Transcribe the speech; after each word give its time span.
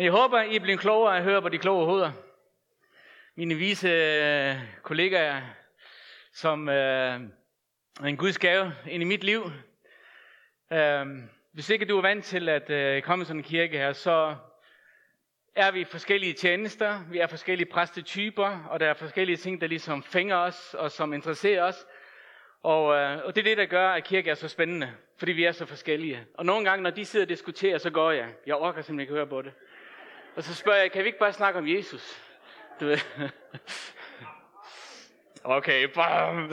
Men 0.00 0.04
jeg 0.04 0.12
håber, 0.12 0.42
I 0.42 0.56
er 0.56 0.60
blevet 0.60 0.80
klogere 0.80 1.16
at 1.16 1.22
høre 1.22 1.42
på 1.42 1.48
de 1.48 1.58
kloge 1.58 1.86
hoveder. 1.86 2.12
Mine 3.36 3.54
vise 3.54 3.88
øh, 3.88 4.56
kollegaer, 4.82 5.42
som 6.32 6.68
øh, 6.68 7.20
er 8.00 8.04
en 8.04 8.16
Guds 8.16 8.38
gave 8.38 8.72
ind 8.90 9.02
i 9.02 9.06
mit 9.06 9.24
liv. 9.24 9.42
Øh, 10.72 11.06
hvis 11.52 11.70
ikke 11.70 11.84
du 11.84 11.96
er 11.98 12.02
vant 12.02 12.24
til 12.24 12.48
at 12.48 12.70
øh, 12.70 13.02
komme 13.02 13.24
sådan 13.24 13.40
en 13.40 13.44
kirke 13.44 13.78
her, 13.78 13.92
så 13.92 14.36
er 15.54 15.70
vi 15.70 15.84
forskellige 15.84 16.32
tjenester, 16.32 17.00
vi 17.10 17.18
er 17.18 17.26
forskellige 17.26 17.70
præstetyper, 17.70 18.66
og 18.70 18.80
der 18.80 18.86
er 18.86 18.94
forskellige 18.94 19.36
ting, 19.36 19.60
der 19.60 19.66
ligesom 19.66 20.02
fænger 20.02 20.36
os, 20.36 20.74
og 20.74 20.90
som 20.90 21.12
interesserer 21.12 21.64
os. 21.64 21.86
Og, 22.62 22.94
øh, 22.96 23.24
og 23.24 23.34
det 23.34 23.40
er 23.40 23.44
det, 23.44 23.58
der 23.58 23.66
gør, 23.66 23.88
at 23.88 24.04
kirke 24.04 24.30
er 24.30 24.34
så 24.34 24.48
spændende, 24.48 24.92
fordi 25.18 25.32
vi 25.32 25.44
er 25.44 25.52
så 25.52 25.66
forskellige. 25.66 26.26
Og 26.34 26.46
nogle 26.46 26.70
gange, 26.70 26.82
når 26.82 26.90
de 26.90 27.04
sidder 27.04 27.24
og 27.24 27.28
diskuterer, 27.28 27.78
så 27.78 27.90
går 27.90 28.10
jeg. 28.10 28.28
Jeg 28.46 28.56
orker 28.56 28.82
simpelthen 28.82 29.00
ikke 29.00 29.12
høre 29.12 29.26
på 29.26 29.42
det. 29.42 29.52
Og 30.36 30.42
så 30.42 30.54
spørger 30.54 30.80
jeg, 30.80 30.92
kan 30.92 31.02
vi 31.02 31.06
ikke 31.06 31.18
bare 31.18 31.32
snakke 31.32 31.58
om 31.58 31.68
Jesus? 31.68 32.20
Du 32.80 32.86
ved. 32.86 32.98
Okay, 35.44 35.84
bam. 35.84 36.52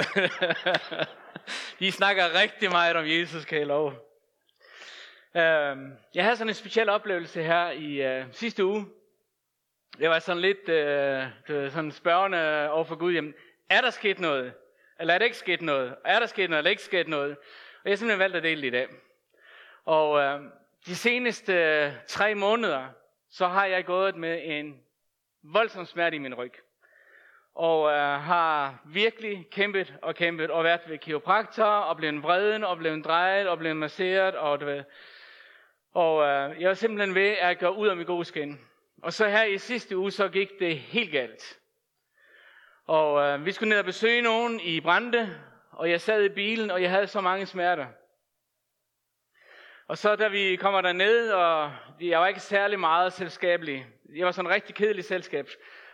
De 1.79 1.91
snakker 1.91 2.39
rigtig 2.41 2.69
meget 2.71 2.95
om 2.95 3.05
Jesus, 3.05 3.45
kan 3.45 3.57
jeg 3.57 3.67
love. 3.67 3.91
Øhm, 5.35 5.93
jeg 6.13 6.23
havde 6.23 6.35
sådan 6.35 6.49
en 6.49 6.53
speciel 6.53 6.89
oplevelse 6.89 7.43
her 7.43 7.69
i 7.69 8.01
øh, 8.01 8.25
sidste 8.31 8.65
uge. 8.65 8.85
Jeg 9.99 10.09
var 10.09 10.19
sådan 10.19 10.41
lidt 10.41 10.59
uh, 10.59 11.71
sådan 11.71 11.91
spørgende 11.91 12.69
over 12.71 12.83
for 12.83 12.95
Gud. 12.95 13.13
Jamen, 13.13 13.33
er 13.69 13.81
der 13.81 13.89
sket 13.89 14.19
noget? 14.19 14.53
Eller 14.99 15.13
er 15.13 15.17
der 15.17 15.25
ikke 15.25 15.37
sket 15.37 15.61
noget? 15.61 15.95
Er 16.05 16.19
der 16.19 16.25
sket 16.25 16.49
noget, 16.49 16.59
eller 16.59 16.71
ikke 16.71 16.83
sket 16.83 17.07
noget? 17.07 17.31
Og 17.31 17.83
jeg 17.85 17.91
har 17.91 17.95
simpelthen 17.95 18.19
valgt 18.19 18.35
at 18.35 18.43
dele 18.43 18.61
det 18.61 18.67
i 18.67 18.71
dag. 18.71 18.87
Og 19.85 20.19
øh, 20.19 20.41
de 20.85 20.95
seneste 20.95 21.53
øh, 21.53 21.91
tre 22.07 22.35
måneder, 22.35 22.87
så 23.29 23.47
har 23.47 23.65
jeg 23.65 23.85
gået 23.85 24.15
med 24.15 24.41
en 24.43 24.81
voldsom 25.43 25.85
smerte 25.85 26.15
i 26.15 26.19
min 26.19 26.33
ryg. 26.33 26.53
Og 27.55 27.91
øh, 27.91 28.21
har 28.21 28.81
virkelig 28.85 29.47
kæmpet 29.51 29.95
og 30.01 30.15
kæmpet 30.15 30.51
og 30.51 30.63
været 30.63 30.81
ved 30.87 30.97
kiropraktor 30.97 31.63
og 31.63 31.97
blevet 31.97 32.23
vreden 32.23 32.63
og 32.63 32.77
blevet 32.77 33.05
drejet 33.05 33.47
og 33.47 33.57
blevet 33.57 33.77
masseret. 33.77 34.35
Og, 34.35 34.61
du 34.61 34.65
ved. 34.65 34.83
og 35.93 36.23
øh, 36.23 36.61
jeg 36.61 36.67
var 36.67 36.73
simpelthen 36.73 37.15
ved 37.15 37.29
at 37.29 37.59
gøre 37.59 37.75
ud 37.75 37.87
af 37.87 37.97
min 37.97 38.05
gode 38.05 38.25
skin. 38.25 38.59
Og 39.03 39.13
så 39.13 39.27
her 39.27 39.43
i 39.43 39.57
sidste 39.57 39.97
uge, 39.97 40.11
så 40.11 40.29
gik 40.29 40.59
det 40.59 40.79
helt 40.79 41.11
galt. 41.11 41.59
Og 42.85 43.21
øh, 43.21 43.45
vi 43.45 43.51
skulle 43.51 43.69
ned 43.69 43.79
og 43.79 43.85
besøge 43.85 44.21
nogen 44.21 44.59
i 44.59 44.81
Brande, 44.81 45.39
og 45.71 45.89
jeg 45.89 46.01
sad 46.01 46.23
i 46.23 46.29
bilen, 46.29 46.71
og 46.71 46.81
jeg 46.81 46.89
havde 46.89 47.07
så 47.07 47.21
mange 47.21 47.45
smerter. 47.45 47.87
Og 49.87 49.97
så 49.97 50.15
da 50.15 50.27
vi 50.27 50.55
kommer 50.55 50.81
derned, 50.81 51.31
og 51.31 51.71
jeg 52.01 52.19
var 52.19 52.27
ikke 52.27 52.39
særlig 52.39 52.79
meget 52.79 53.13
selskabelig. 53.13 53.85
Jeg 54.15 54.25
var 54.25 54.31
sådan 54.31 54.49
en 54.49 54.55
rigtig 54.55 54.75
kedelig 54.75 55.05
selskab, 55.05 55.49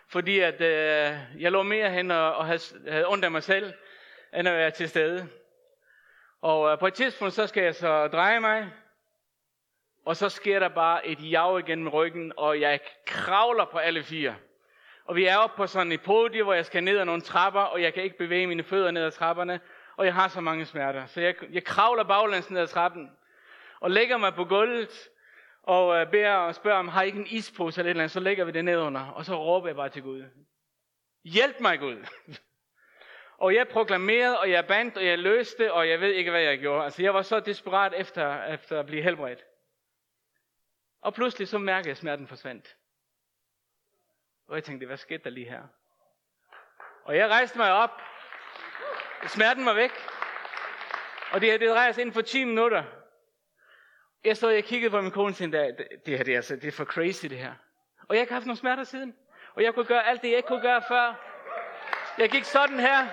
fordi 0.08 0.39
at, 0.39 0.61
øh, 0.61 1.41
jeg 1.41 1.52
lå 1.52 1.63
mere 1.63 1.89
hen 1.89 2.11
og, 2.11 2.35
og 2.35 2.45
havde, 2.45 2.59
havde 2.89 3.08
ondt 3.08 3.25
af 3.25 3.31
mig 3.31 3.44
selv, 3.44 3.73
end 4.33 4.47
at 4.47 4.53
være 4.53 4.72
til 4.72 4.89
stede. 4.89 5.27
Og 6.41 6.72
øh, 6.72 6.80
på 6.80 6.88
et 6.88 6.94
tidspunkt, 6.94 7.33
så 7.33 7.47
skal 7.47 7.63
jeg 7.63 7.75
så 7.75 8.08
dreje 8.08 8.39
mig, 8.39 8.69
og 10.05 10.16
så 10.16 10.30
sker 10.30 10.59
der 10.59 10.69
bare 10.69 11.07
et 11.07 11.31
jav 11.31 11.59
igennem 11.59 11.88
ryggen, 11.88 12.33
og 12.38 12.61
jeg 12.61 12.80
kravler 13.05 13.66
på 13.66 13.78
alle 13.78 14.03
fire. 14.03 14.35
Og 15.05 15.16
vi 15.16 15.25
er 15.25 15.38
oppe 15.38 15.57
på 15.57 15.67
sådan 15.67 15.91
et 15.91 16.02
podie, 16.02 16.44
hvor 16.44 16.53
jeg 16.53 16.66
skal 16.66 16.83
ned 16.83 16.97
ad 16.97 17.05
nogle 17.05 17.22
trapper, 17.22 17.61
og 17.61 17.81
jeg 17.81 17.94
kan 17.94 18.03
ikke 18.03 18.17
bevæge 18.17 18.47
mine 18.47 18.63
fødder 18.63 18.91
ned 18.91 19.03
ad 19.03 19.11
trapperne, 19.11 19.59
og 19.97 20.05
jeg 20.05 20.13
har 20.13 20.28
så 20.28 20.41
mange 20.41 20.66
smerter. 20.66 21.05
Så 21.05 21.22
jeg, 21.22 21.35
jeg 21.52 21.63
kravler 21.63 22.03
baglæns 22.03 22.50
ned 22.50 22.61
ad 22.61 22.67
trappen, 22.67 23.11
og 23.83 23.91
lægger 23.91 24.17
mig 24.17 24.33
på 24.33 24.45
gulvet, 24.45 25.09
og 25.63 25.95
øh, 25.95 26.11
beder 26.11 26.33
og 26.33 26.55
spørger, 26.55 26.79
om 26.79 26.87
har 26.87 27.03
I 27.03 27.05
ikke 27.05 27.19
en 27.19 27.27
ispose 27.27 27.81
eller 27.81 27.89
et 27.89 27.89
eller 27.89 28.03
andet, 28.03 28.11
så 28.11 28.19
lægger 28.19 28.45
vi 28.45 28.51
det 28.51 28.65
ned 28.65 28.77
under, 28.77 29.01
og 29.01 29.25
så 29.25 29.35
råber 29.35 29.67
jeg 29.67 29.75
bare 29.75 29.89
til 29.89 30.01
Gud. 30.01 30.25
Hjælp 31.23 31.59
mig 31.59 31.79
Gud! 31.79 32.05
og 33.43 33.55
jeg 33.55 33.67
proklamerede, 33.67 34.39
og 34.39 34.51
jeg 34.51 34.67
bandt, 34.67 34.97
og 34.97 35.05
jeg 35.05 35.19
løste, 35.19 35.73
og 35.73 35.89
jeg 35.89 36.01
ved 36.01 36.11
ikke, 36.11 36.31
hvad 36.31 36.41
jeg 36.41 36.59
gjorde. 36.59 36.83
Altså 36.83 37.01
jeg 37.01 37.13
var 37.13 37.22
så 37.22 37.39
desperat 37.39 37.93
efter, 37.93 38.43
efter 38.43 38.79
at 38.79 38.85
blive 38.85 39.03
helbredt. 39.03 39.43
Og 41.01 41.13
pludselig 41.13 41.47
så 41.47 41.57
mærkede 41.57 41.88
jeg, 41.88 41.91
at 41.91 41.97
smerten 41.97 42.27
forsvandt. 42.27 42.75
Og 44.47 44.55
jeg 44.55 44.63
tænkte, 44.63 44.88
hvad 44.88 44.97
skete 44.97 45.23
der 45.23 45.29
lige 45.29 45.49
her? 45.49 45.63
Og 47.03 47.17
jeg 47.17 47.29
rejste 47.29 47.57
mig 47.57 47.72
op. 47.72 48.01
Smerten 49.27 49.66
var 49.66 49.73
væk. 49.73 49.91
Og 51.31 51.41
det 51.41 51.51
her, 51.51 51.57
det 51.57 51.69
drejer 51.69 51.91
sig 51.91 52.01
inden 52.01 52.13
for 52.13 52.22
10 52.22 52.43
minutter. 52.43 53.03
Jeg 54.23 54.38
stod 54.38 54.57
og 54.57 54.63
kiggede 54.63 54.91
på 54.91 55.01
min 55.01 55.11
kone 55.11 55.29
og 55.29 55.51
det, 55.51 55.88
det 56.06 56.17
her 56.17 56.23
det 56.23 56.31
er, 56.31 56.35
altså, 56.35 56.56
det 56.56 56.67
er 56.67 56.72
for 56.72 56.85
crazy 56.85 57.25
det 57.25 57.38
her. 57.38 57.53
Og 58.07 58.16
jeg 58.16 58.25
har 58.29 58.34
haft 58.34 58.45
nogle 58.45 58.57
smerter 58.57 58.84
siden. 58.84 59.16
Og 59.56 59.63
jeg 59.63 59.73
kunne 59.73 59.85
gøre 59.85 60.07
alt 60.07 60.22
det, 60.22 60.28
jeg 60.28 60.38
ikke 60.38 60.47
kunne 60.47 60.61
gøre 60.61 60.81
før. 60.88 61.13
Jeg 62.17 62.29
gik 62.29 62.44
sådan 62.44 62.79
her. 62.79 63.07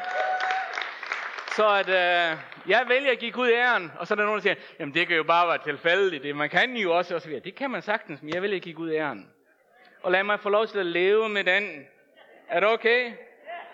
Så 1.57 1.69
at 1.69 1.89
øh, 1.89 2.39
jeg 2.67 2.85
vælger 2.89 3.13
at 3.13 3.19
give 3.19 3.33
Gud 3.33 3.49
æren. 3.49 3.93
Og 3.99 4.07
så 4.07 4.15
er 4.15 4.17
der 4.17 4.25
nogen, 4.25 4.39
der 4.39 4.43
siger, 4.43 4.55
jamen 4.79 4.95
det 4.95 5.09
kan 5.09 5.17
jo 5.17 5.23
bare 5.23 5.49
være 5.49 5.59
tilfældigt. 5.65 6.23
Det, 6.23 6.37
man 6.37 6.51
kan 6.51 6.77
jo 6.77 6.97
også, 6.97 7.15
og 7.15 7.21
så 7.21 7.29
videre. 7.29 7.45
Det 7.45 7.55
kan 7.55 7.71
man 7.71 7.83
sagtens, 7.83 8.23
men 8.23 8.35
jeg 8.35 8.43
vælger 8.43 8.57
at 8.57 8.63
give 8.63 8.75
Gud 8.75 8.93
æren. 8.93 9.31
Og 10.03 10.13
lad 10.13 10.23
mig 10.23 10.41
få 10.41 10.49
lov 10.49 10.67
til 10.67 10.79
at 10.79 10.87
leve 10.87 11.29
med 11.29 11.45
den. 11.45 11.87
Er 12.49 12.61
det 12.61 12.69
okay? 12.69 13.13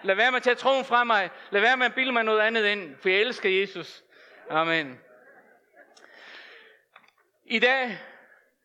Lad 0.02 0.14
være 0.14 0.30
med 0.30 0.36
at 0.36 0.42
tage 0.42 0.54
troen 0.54 0.84
fra 0.84 1.04
mig. 1.04 1.30
Lad 1.50 1.60
være 1.60 1.76
med 1.76 1.86
at 1.86 1.94
bilde 1.94 2.12
mig 2.12 2.24
noget 2.24 2.40
andet 2.40 2.64
ind. 2.64 2.96
For 3.02 3.08
jeg 3.08 3.18
elsker 3.18 3.60
Jesus. 3.60 4.04
Amen. 4.50 4.98
I 7.48 7.58
dag, 7.58 7.98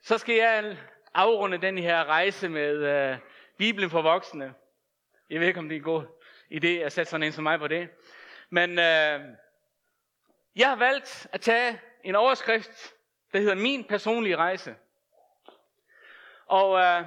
så 0.01 0.17
skal 0.17 0.35
jeg 0.35 0.77
afrunde 1.13 1.57
den 1.57 1.77
her 1.77 2.03
rejse 2.03 2.49
med 2.49 2.75
øh, 2.75 3.17
Bibelen 3.57 3.89
for 3.89 4.01
voksne. 4.01 4.53
Jeg 5.29 5.39
ved 5.39 5.47
ikke, 5.47 5.59
om 5.59 5.69
det 5.69 5.75
er 5.75 5.79
en 5.79 5.83
god 5.83 6.03
idé 6.51 6.67
at 6.67 6.91
sætte 6.91 7.09
sådan 7.09 7.23
en 7.23 7.31
som 7.31 7.43
mig 7.43 7.59
på 7.59 7.67
det. 7.67 7.89
Men 8.49 8.69
øh, 8.69 9.19
jeg 10.55 10.69
har 10.69 10.75
valgt 10.75 11.27
at 11.33 11.41
tage 11.41 11.79
en 12.03 12.15
overskrift, 12.15 12.93
der 13.33 13.39
hedder 13.39 13.55
Min 13.55 13.83
personlige 13.83 14.35
rejse. 14.35 14.75
Og 16.45 16.79
øh, 16.79 17.05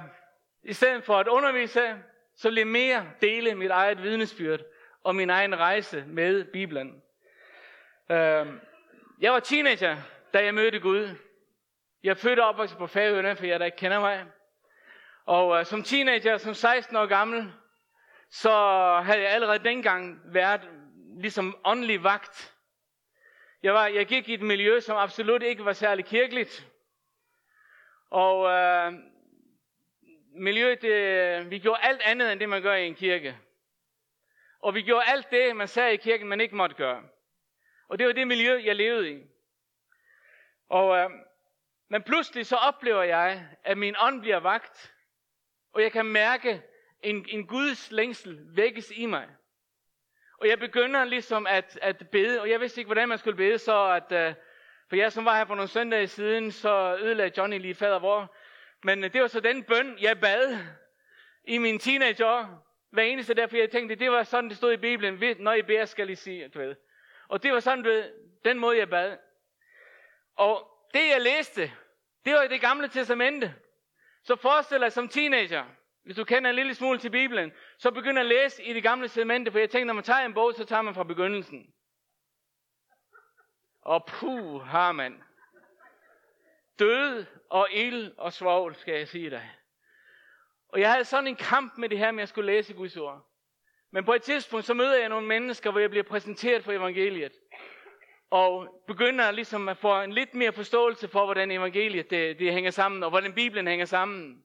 i 0.63 0.73
stedet 0.73 1.03
for 1.03 1.17
at 1.17 1.27
undervise, 1.27 2.03
så 2.35 2.49
vil 2.49 2.57
jeg 2.57 2.67
mere 2.67 3.11
dele 3.21 3.55
mit 3.55 3.71
eget 3.71 4.03
vidnesbyrd 4.03 4.61
og 5.03 5.15
min 5.15 5.29
egen 5.29 5.59
rejse 5.59 6.03
med 6.07 6.43
Bibelen. 6.43 7.03
Øh, 8.11 8.47
jeg 9.21 9.33
var 9.33 9.39
teenager, 9.39 9.97
da 10.33 10.43
jeg 10.43 10.53
mødte 10.53 10.79
Gud. 10.79 11.15
Jeg 12.05 12.11
er 12.11 12.15
født 12.15 12.39
og 12.39 12.47
opvokset 12.47 12.77
på 12.77 12.87
Færøerne, 12.87 13.35
for 13.35 13.45
jeg 13.45 13.59
der 13.59 13.65
ikke 13.65 13.77
kender 13.77 13.99
mig. 13.99 14.25
Og 15.25 15.47
uh, 15.47 15.65
som 15.65 15.83
teenager, 15.83 16.37
som 16.37 16.53
16 16.53 16.95
år 16.95 17.05
gammel, 17.05 17.53
så 18.29 18.49
havde 19.03 19.21
jeg 19.21 19.29
allerede 19.29 19.63
dengang 19.63 20.21
været 20.25 20.69
ligesom 21.19 21.57
åndelig 21.63 22.03
vagt. 22.03 22.55
Jeg, 23.63 23.73
var, 23.73 23.87
jeg 23.87 24.05
gik 24.05 24.29
i 24.29 24.33
et 24.33 24.41
miljø, 24.41 24.79
som 24.79 24.97
absolut 24.97 25.43
ikke 25.43 25.65
var 25.65 25.73
særlig 25.73 26.05
kirkeligt. 26.05 26.67
Og 28.09 28.39
uh, 28.39 28.93
miljøet, 30.41 30.81
det, 30.81 31.51
vi 31.51 31.59
gjorde 31.59 31.81
alt 31.81 32.01
andet 32.01 32.31
end 32.31 32.39
det, 32.39 32.49
man 32.49 32.61
gør 32.61 32.75
i 32.75 32.87
en 32.87 32.95
kirke. 32.95 33.37
Og 34.59 34.75
vi 34.75 34.81
gjorde 34.81 35.05
alt 35.05 35.31
det, 35.31 35.55
man 35.55 35.67
sagde 35.67 35.93
i 35.93 35.97
kirken, 35.97 36.27
man 36.27 36.41
ikke 36.41 36.55
måtte 36.55 36.75
gøre. 36.75 37.03
Og 37.87 37.99
det 37.99 38.07
var 38.07 38.13
det 38.13 38.27
miljø, 38.27 38.61
jeg 38.63 38.75
levede 38.75 39.11
i. 39.11 39.23
Og 40.69 40.87
uh, 40.87 41.24
men 41.89 42.03
pludselig 42.03 42.45
så 42.45 42.55
oplever 42.55 43.03
jeg, 43.03 43.47
at 43.63 43.77
min 43.77 43.95
ånd 43.99 44.21
bliver 44.21 44.39
vagt, 44.39 44.93
og 45.73 45.81
jeg 45.81 45.91
kan 45.91 46.05
mærke 46.05 46.61
en, 47.03 47.25
en 47.29 47.47
Guds 47.47 47.91
længsel 47.91 48.39
vækkes 48.55 48.91
i 48.95 49.05
mig. 49.05 49.27
Og 50.37 50.47
jeg 50.47 50.59
begynder 50.59 51.03
ligesom 51.03 51.47
at, 51.47 51.79
at 51.81 52.09
bede, 52.11 52.41
og 52.41 52.49
jeg 52.49 52.61
vidste 52.61 52.81
ikke, 52.81 52.87
hvordan 52.87 53.09
man 53.09 53.17
skulle 53.17 53.37
bede, 53.37 53.57
så 53.57 53.85
at, 53.85 54.29
uh, 54.29 54.35
for 54.89 54.95
jeg 54.95 55.11
som 55.11 55.25
var 55.25 55.37
her 55.37 55.45
for 55.45 55.55
nogle 55.55 55.69
søndage 55.69 56.07
siden, 56.07 56.51
så 56.51 56.97
ødelagde 57.01 57.33
Johnny 57.37 57.59
lige 57.59 57.75
fader 57.75 57.99
vor. 57.99 58.35
Men 58.83 59.03
øh, 59.03 59.13
det 59.13 59.21
var 59.21 59.27
så 59.27 59.39
den 59.39 59.63
bøn, 59.63 59.97
jeg 60.01 60.19
bad 60.19 60.57
i 61.43 61.57
mine 61.57 61.79
teenageår. 61.79 62.67
Hver 62.89 63.03
eneste 63.03 63.33
der, 63.33 63.47
for 63.47 63.57
jeg 63.57 63.71
tænkte, 63.71 63.95
det 63.95 64.11
var 64.11 64.23
sådan, 64.23 64.49
det 64.49 64.57
stod 64.57 64.73
i 64.73 64.77
Bibelen, 64.77 65.37
når 65.39 65.53
I 65.53 65.61
beder, 65.61 65.85
skal 65.85 66.09
I 66.09 66.15
sige, 66.15 66.47
du 66.47 66.59
ved. 66.59 66.75
Og 67.27 67.43
det 67.43 67.53
var 67.53 67.59
sådan, 67.59 67.83
du 67.83 67.89
ved, 67.89 68.11
den 68.45 68.59
måde, 68.59 68.77
jeg 68.77 68.89
bad. 68.89 69.17
Og 70.35 70.74
det 70.95 71.09
jeg 71.09 71.21
læste, 71.21 71.71
det 72.25 72.33
var 72.33 72.41
i 72.41 72.47
det 72.47 72.61
gamle 72.61 72.87
testamente. 72.87 73.55
Så 74.23 74.35
forestil 74.35 74.81
dig 74.81 74.91
som 74.91 75.09
teenager, 75.09 75.65
hvis 76.03 76.15
du 76.15 76.23
kender 76.23 76.49
en 76.49 76.55
lille 76.55 76.75
smule 76.75 76.99
til 76.99 77.09
Bibelen, 77.09 77.51
så 77.77 77.91
begynder 77.91 78.21
at 78.21 78.27
læse 78.27 78.63
i 78.63 78.73
det 78.73 78.83
gamle 78.83 79.07
testamente, 79.07 79.51
for 79.51 79.59
jeg 79.59 79.69
tænker, 79.69 79.85
når 79.85 79.93
man 79.93 80.03
tager 80.03 80.19
en 80.19 80.33
bog, 80.33 80.53
så 80.53 80.65
tager 80.65 80.81
man 80.81 80.95
fra 80.95 81.03
begyndelsen. 81.03 81.73
Og 83.81 84.05
puh, 84.05 84.61
har 84.61 84.91
man. 84.91 85.23
Død 86.79 87.25
og 87.49 87.67
ild 87.71 88.11
og 88.17 88.33
svovl, 88.33 88.75
skal 88.75 88.93
jeg 88.93 89.07
sige 89.07 89.29
dig. 89.29 89.51
Og 90.69 90.79
jeg 90.79 90.91
havde 90.91 91.05
sådan 91.05 91.27
en 91.27 91.35
kamp 91.35 91.77
med 91.77 91.89
det 91.89 91.97
her 91.97 92.11
med, 92.11 92.19
at 92.19 92.21
jeg 92.21 92.29
skulle 92.29 92.51
læse 92.51 92.73
Guds 92.73 92.97
ord. 92.97 93.31
Men 93.91 94.05
på 94.05 94.13
et 94.13 94.23
tidspunkt, 94.23 94.65
så 94.65 94.73
møder 94.73 94.99
jeg 94.99 95.09
nogle 95.09 95.27
mennesker, 95.27 95.71
hvor 95.71 95.79
jeg 95.79 95.89
bliver 95.89 96.03
præsenteret 96.03 96.63
for 96.63 96.71
evangeliet 96.71 97.33
og 98.29 98.83
begynder 98.87 99.31
ligesom 99.31 99.69
at 99.69 99.77
få 99.77 100.01
en 100.01 100.13
lidt 100.13 100.33
mere 100.33 100.53
forståelse 100.53 101.07
for, 101.07 101.25
hvordan 101.25 101.51
evangeliet 101.51 102.09
det, 102.09 102.39
det 102.39 102.53
hænger 102.53 102.71
sammen, 102.71 103.03
og 103.03 103.09
hvordan 103.09 103.33
Bibelen 103.33 103.67
hænger 103.67 103.85
sammen. 103.85 104.43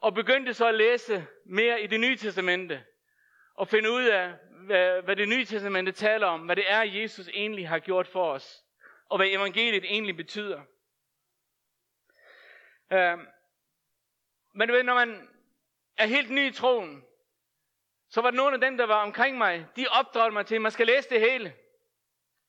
Og 0.00 0.14
begyndte 0.14 0.54
så 0.54 0.68
at 0.68 0.74
læse 0.74 1.26
mere 1.46 1.82
i 1.82 1.86
det 1.86 2.00
nye 2.00 2.16
testamente. 2.16 2.84
Og 3.54 3.68
finde 3.68 3.90
ud 3.90 4.04
af, 4.04 4.32
hvad, 4.50 5.02
hvad 5.02 5.16
det 5.16 5.28
nye 5.28 5.44
testamente 5.44 5.92
taler 5.92 6.26
om. 6.26 6.40
Hvad 6.40 6.56
det 6.56 6.64
er, 6.68 6.82
Jesus 6.82 7.28
egentlig 7.28 7.68
har 7.68 7.78
gjort 7.78 8.06
for 8.06 8.32
os. 8.32 8.64
Og 9.08 9.16
hvad 9.18 9.26
evangeliet 9.28 9.84
egentlig 9.84 10.16
betyder. 10.16 10.60
Øh, 12.92 13.18
men 14.54 14.68
du 14.68 14.74
ved, 14.74 14.82
når 14.82 14.94
man 14.94 15.28
er 15.96 16.06
helt 16.06 16.30
ny 16.30 16.46
i 16.46 16.52
troen, 16.52 17.04
så 18.08 18.20
var 18.20 18.30
det 18.30 18.36
nogle 18.36 18.54
af 18.54 18.60
dem, 18.60 18.76
der 18.76 18.86
var 18.86 19.02
omkring 19.02 19.38
mig, 19.38 19.66
de 19.76 19.86
opdragede 19.88 20.32
mig 20.32 20.46
til, 20.46 20.54
at 20.54 20.62
man 20.62 20.72
skal 20.72 20.86
læse 20.86 21.10
det 21.10 21.20
hele. 21.20 21.54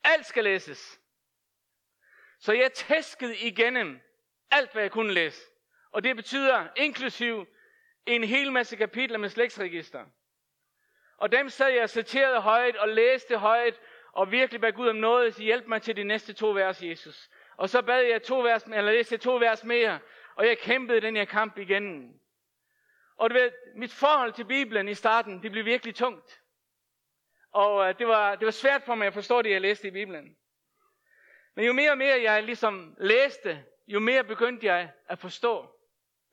Alt 0.03 0.25
skal 0.25 0.43
læses. 0.43 0.99
Så 2.39 2.53
jeg 2.53 2.73
tæskede 2.73 3.37
igennem 3.37 4.01
alt, 4.51 4.71
hvad 4.71 4.81
jeg 4.81 4.91
kunne 4.91 5.13
læse. 5.13 5.41
Og 5.91 6.03
det 6.03 6.15
betyder 6.15 6.67
inklusiv 6.75 7.47
en 8.05 8.23
hel 8.23 8.51
masse 8.51 8.75
kapitler 8.75 9.17
med 9.17 9.29
slægtsregister. 9.29 10.05
Og 11.17 11.31
dem 11.31 11.49
sad 11.49 11.69
jeg 11.69 11.89
citerede 11.89 12.41
højt 12.41 12.75
og 12.75 12.89
læste 12.89 13.37
højt, 13.37 13.79
og 14.11 14.31
virkelig 14.31 14.61
bad 14.61 14.71
Gud 14.71 14.87
om 14.87 14.95
noget, 14.95 15.35
så 15.35 15.41
hjælp 15.41 15.67
mig 15.67 15.81
til 15.81 15.95
de 15.95 16.03
næste 16.03 16.33
to 16.33 16.51
vers, 16.51 16.83
Jesus. 16.83 17.29
Og 17.57 17.69
så 17.69 17.81
bad 17.81 18.01
jeg 18.01 18.23
to 18.23 18.39
vers, 18.39 18.63
eller 18.63 18.91
læste 18.91 19.17
to 19.17 19.35
vers 19.35 19.63
mere, 19.63 19.99
og 20.35 20.47
jeg 20.47 20.57
kæmpede 20.57 21.01
den 21.01 21.15
her 21.15 21.25
kamp 21.25 21.57
igen. 21.57 22.19
Og 23.17 23.29
du 23.29 23.35
ved, 23.35 23.51
mit 23.75 23.93
forhold 23.93 24.33
til 24.33 24.45
Bibelen 24.45 24.87
i 24.87 24.93
starten, 24.93 25.43
det 25.43 25.51
blev 25.51 25.65
virkelig 25.65 25.95
tungt. 25.95 26.40
Og 27.51 27.89
øh, 27.89 27.99
det, 27.99 28.07
var, 28.07 28.35
det 28.35 28.45
var 28.45 28.51
svært 28.51 28.83
for 28.83 28.95
mig 28.95 29.07
at 29.07 29.13
forstå 29.13 29.41
det, 29.41 29.51
jeg 29.51 29.61
læste 29.61 29.87
i 29.87 29.91
Bibelen. 29.91 30.37
Men 31.55 31.65
jo 31.65 31.73
mere 31.73 31.91
og 31.91 31.97
mere 31.97 32.21
jeg 32.21 32.43
ligesom 32.43 32.95
læste, 32.99 33.65
jo 33.87 33.99
mere 33.99 34.23
begyndte 34.23 34.65
jeg 34.65 34.91
at 35.07 35.19
forstå. 35.19 35.75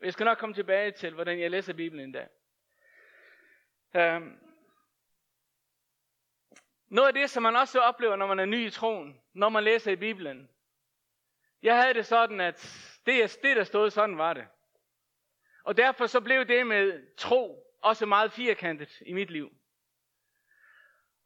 Jeg 0.02 0.12
skal 0.12 0.24
nok 0.24 0.38
komme 0.38 0.54
tilbage 0.54 0.90
til, 0.90 1.14
hvordan 1.14 1.40
jeg 1.40 1.50
læser 1.50 1.72
Bibelen 1.72 2.04
en 2.04 2.12
dag. 2.12 2.28
Øhm. 3.96 4.38
noget 6.88 7.08
af 7.08 7.14
det, 7.14 7.30
som 7.30 7.42
man 7.42 7.56
også 7.56 7.80
oplever, 7.80 8.16
når 8.16 8.26
man 8.26 8.38
er 8.38 8.44
ny 8.44 8.66
i 8.66 8.70
troen, 8.70 9.20
når 9.32 9.48
man 9.48 9.64
læser 9.64 9.92
i 9.92 9.96
Bibelen. 9.96 10.50
Jeg 11.62 11.82
havde 11.82 11.94
det 11.94 12.06
sådan, 12.06 12.40
at 12.40 12.54
det, 13.06 13.38
det 13.42 13.56
der 13.56 13.64
stod, 13.64 13.90
sådan 13.90 14.18
var 14.18 14.34
det. 14.34 14.46
Og 15.64 15.76
derfor 15.76 16.06
så 16.06 16.20
blev 16.20 16.44
det 16.44 16.66
med 16.66 17.16
tro 17.16 17.74
også 17.82 18.06
meget 18.06 18.32
firkantet 18.32 19.00
i 19.06 19.12
mit 19.12 19.30
liv. 19.30 19.57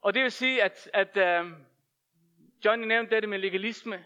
Og 0.03 0.13
det 0.13 0.23
vil 0.23 0.31
sige, 0.31 0.63
at, 0.63 0.89
at 0.93 1.17
uh, 1.17 1.51
Johnny 2.65 2.87
nævnte 2.87 3.21
det 3.21 3.29
med 3.29 3.39
legalisme. 3.39 4.05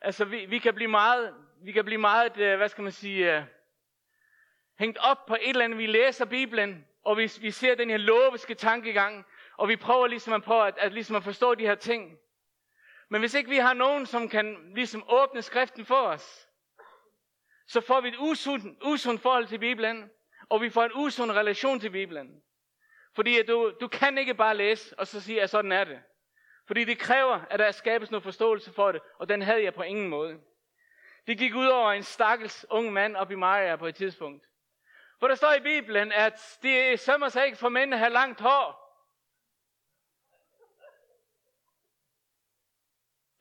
Altså 0.00 0.24
vi, 0.24 0.44
vi 0.44 0.58
kan 0.58 0.74
blive 0.74 0.90
meget, 0.90 1.34
vi 1.62 1.72
kan 1.72 1.84
blive 1.84 2.00
meget, 2.00 2.32
uh, 2.32 2.36
hvad 2.36 2.68
skal 2.68 2.82
man 2.82 2.92
sige, 2.92 3.38
uh, 3.38 3.44
hængt 4.78 4.98
op 4.98 5.26
på 5.26 5.34
et 5.34 5.48
eller 5.48 5.64
andet. 5.64 5.78
Vi 5.78 5.86
læser 5.86 6.24
Bibelen, 6.24 6.86
og 7.04 7.16
vi, 7.16 7.30
vi 7.40 7.50
ser 7.50 7.74
den 7.74 7.90
her 7.90 7.96
loviske 7.96 8.54
tankegang, 8.54 9.26
og 9.56 9.68
vi 9.68 9.76
prøver 9.76 10.06
ligesom 10.06 10.32
at, 10.32 10.42
prøve 10.42 10.66
at, 10.66 10.78
at, 10.78 10.92
ligesom 10.92 11.16
at 11.16 11.24
forstå 11.24 11.54
de 11.54 11.66
her 11.66 11.74
ting. 11.74 12.18
Men 13.08 13.20
hvis 13.20 13.34
ikke 13.34 13.50
vi 13.50 13.56
har 13.56 13.74
nogen, 13.74 14.06
som 14.06 14.28
kan 14.28 14.72
ligesom 14.74 15.04
åbne 15.08 15.42
skriften 15.42 15.84
for 15.84 16.00
os, 16.00 16.48
så 17.66 17.80
får 17.80 18.00
vi 18.00 18.08
et 18.08 18.16
usundt, 18.18 18.82
usund 18.84 19.18
forhold 19.18 19.46
til 19.46 19.58
Bibelen, 19.58 20.10
og 20.48 20.62
vi 20.62 20.70
får 20.70 20.84
en 20.84 20.92
usund 20.94 21.30
relation 21.30 21.80
til 21.80 21.90
Bibelen. 21.90 22.42
Fordi 23.14 23.42
du, 23.42 23.74
du 23.80 23.88
kan 23.88 24.18
ikke 24.18 24.34
bare 24.34 24.56
læse, 24.56 24.98
og 24.98 25.06
så 25.06 25.20
sige, 25.20 25.42
at 25.42 25.50
sådan 25.50 25.72
er 25.72 25.84
det. 25.84 26.02
Fordi 26.66 26.84
det 26.84 26.98
kræver, 26.98 27.40
at 27.50 27.58
der 27.58 27.70
skabes 27.70 28.10
noget 28.10 28.22
forståelse 28.22 28.72
for 28.72 28.92
det, 28.92 29.00
og 29.18 29.28
den 29.28 29.42
havde 29.42 29.62
jeg 29.62 29.74
på 29.74 29.82
ingen 29.82 30.08
måde. 30.08 30.40
Det 31.26 31.38
gik 31.38 31.54
ud 31.54 31.66
over 31.66 31.92
en 31.92 32.02
stakkels 32.02 32.66
ung 32.70 32.92
mand 32.92 33.16
op 33.16 33.30
i 33.30 33.34
Maria 33.34 33.76
på 33.76 33.86
et 33.86 33.94
tidspunkt. 33.94 34.48
For 35.20 35.28
der 35.28 35.34
står 35.34 35.52
i 35.52 35.60
Bibelen, 35.60 36.12
at 36.12 36.58
det 36.62 37.00
sømmer 37.00 37.28
sig 37.28 37.46
ikke 37.46 37.58
for 37.58 37.68
mænd 37.68 37.94
at 37.94 37.98
have 37.98 38.12
langt 38.12 38.40
hår. 38.40 38.84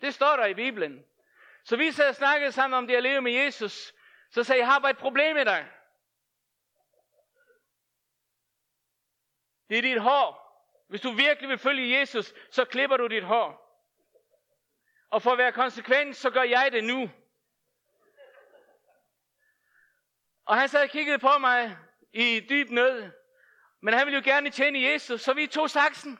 Det 0.01 0.13
står 0.13 0.35
der 0.35 0.45
i 0.45 0.53
Bibelen. 0.53 1.05
Så 1.63 1.75
vi 1.75 1.91
sad 1.91 2.09
og 2.09 2.15
snakkede 2.15 2.51
sammen 2.51 2.77
om 2.77 2.87
det 2.87 2.95
at 2.95 3.03
leve 3.03 3.21
med 3.21 3.31
Jesus. 3.31 3.93
Så 4.29 4.43
sagde 4.43 4.59
jeg, 4.59 4.65
jeg 4.65 4.73
har 4.73 4.79
bare 4.79 4.91
et 4.91 4.97
problem 4.97 5.35
med 5.35 5.45
dig. 5.45 5.69
Det 9.73 9.79
er 9.79 9.93
dit 9.93 10.01
hår. 10.01 10.59
Hvis 10.89 11.01
du 11.01 11.11
virkelig 11.11 11.49
vil 11.49 11.57
følge 11.57 11.99
Jesus, 11.99 12.33
så 12.51 12.65
klipper 12.65 12.97
du 12.97 13.07
dit 13.07 13.23
hår. 13.23 13.79
Og 15.09 15.21
for 15.21 15.31
at 15.31 15.37
være 15.37 15.51
konsekvent, 15.51 16.15
så 16.15 16.29
gør 16.29 16.43
jeg 16.43 16.71
det 16.71 16.83
nu. 16.83 17.09
Og 20.45 20.57
han 20.57 20.69
sad 20.69 20.83
og 20.83 20.89
kiggede 20.89 21.19
på 21.19 21.37
mig 21.37 21.77
i 22.13 22.45
dyb 22.49 22.69
nød. 22.69 23.11
Men 23.81 23.93
han 23.93 24.05
ville 24.05 24.17
jo 24.17 24.23
gerne 24.25 24.49
tjene 24.49 24.81
Jesus, 24.81 25.21
så 25.21 25.33
vi 25.33 25.47
tog 25.47 25.69
saksen. 25.69 26.19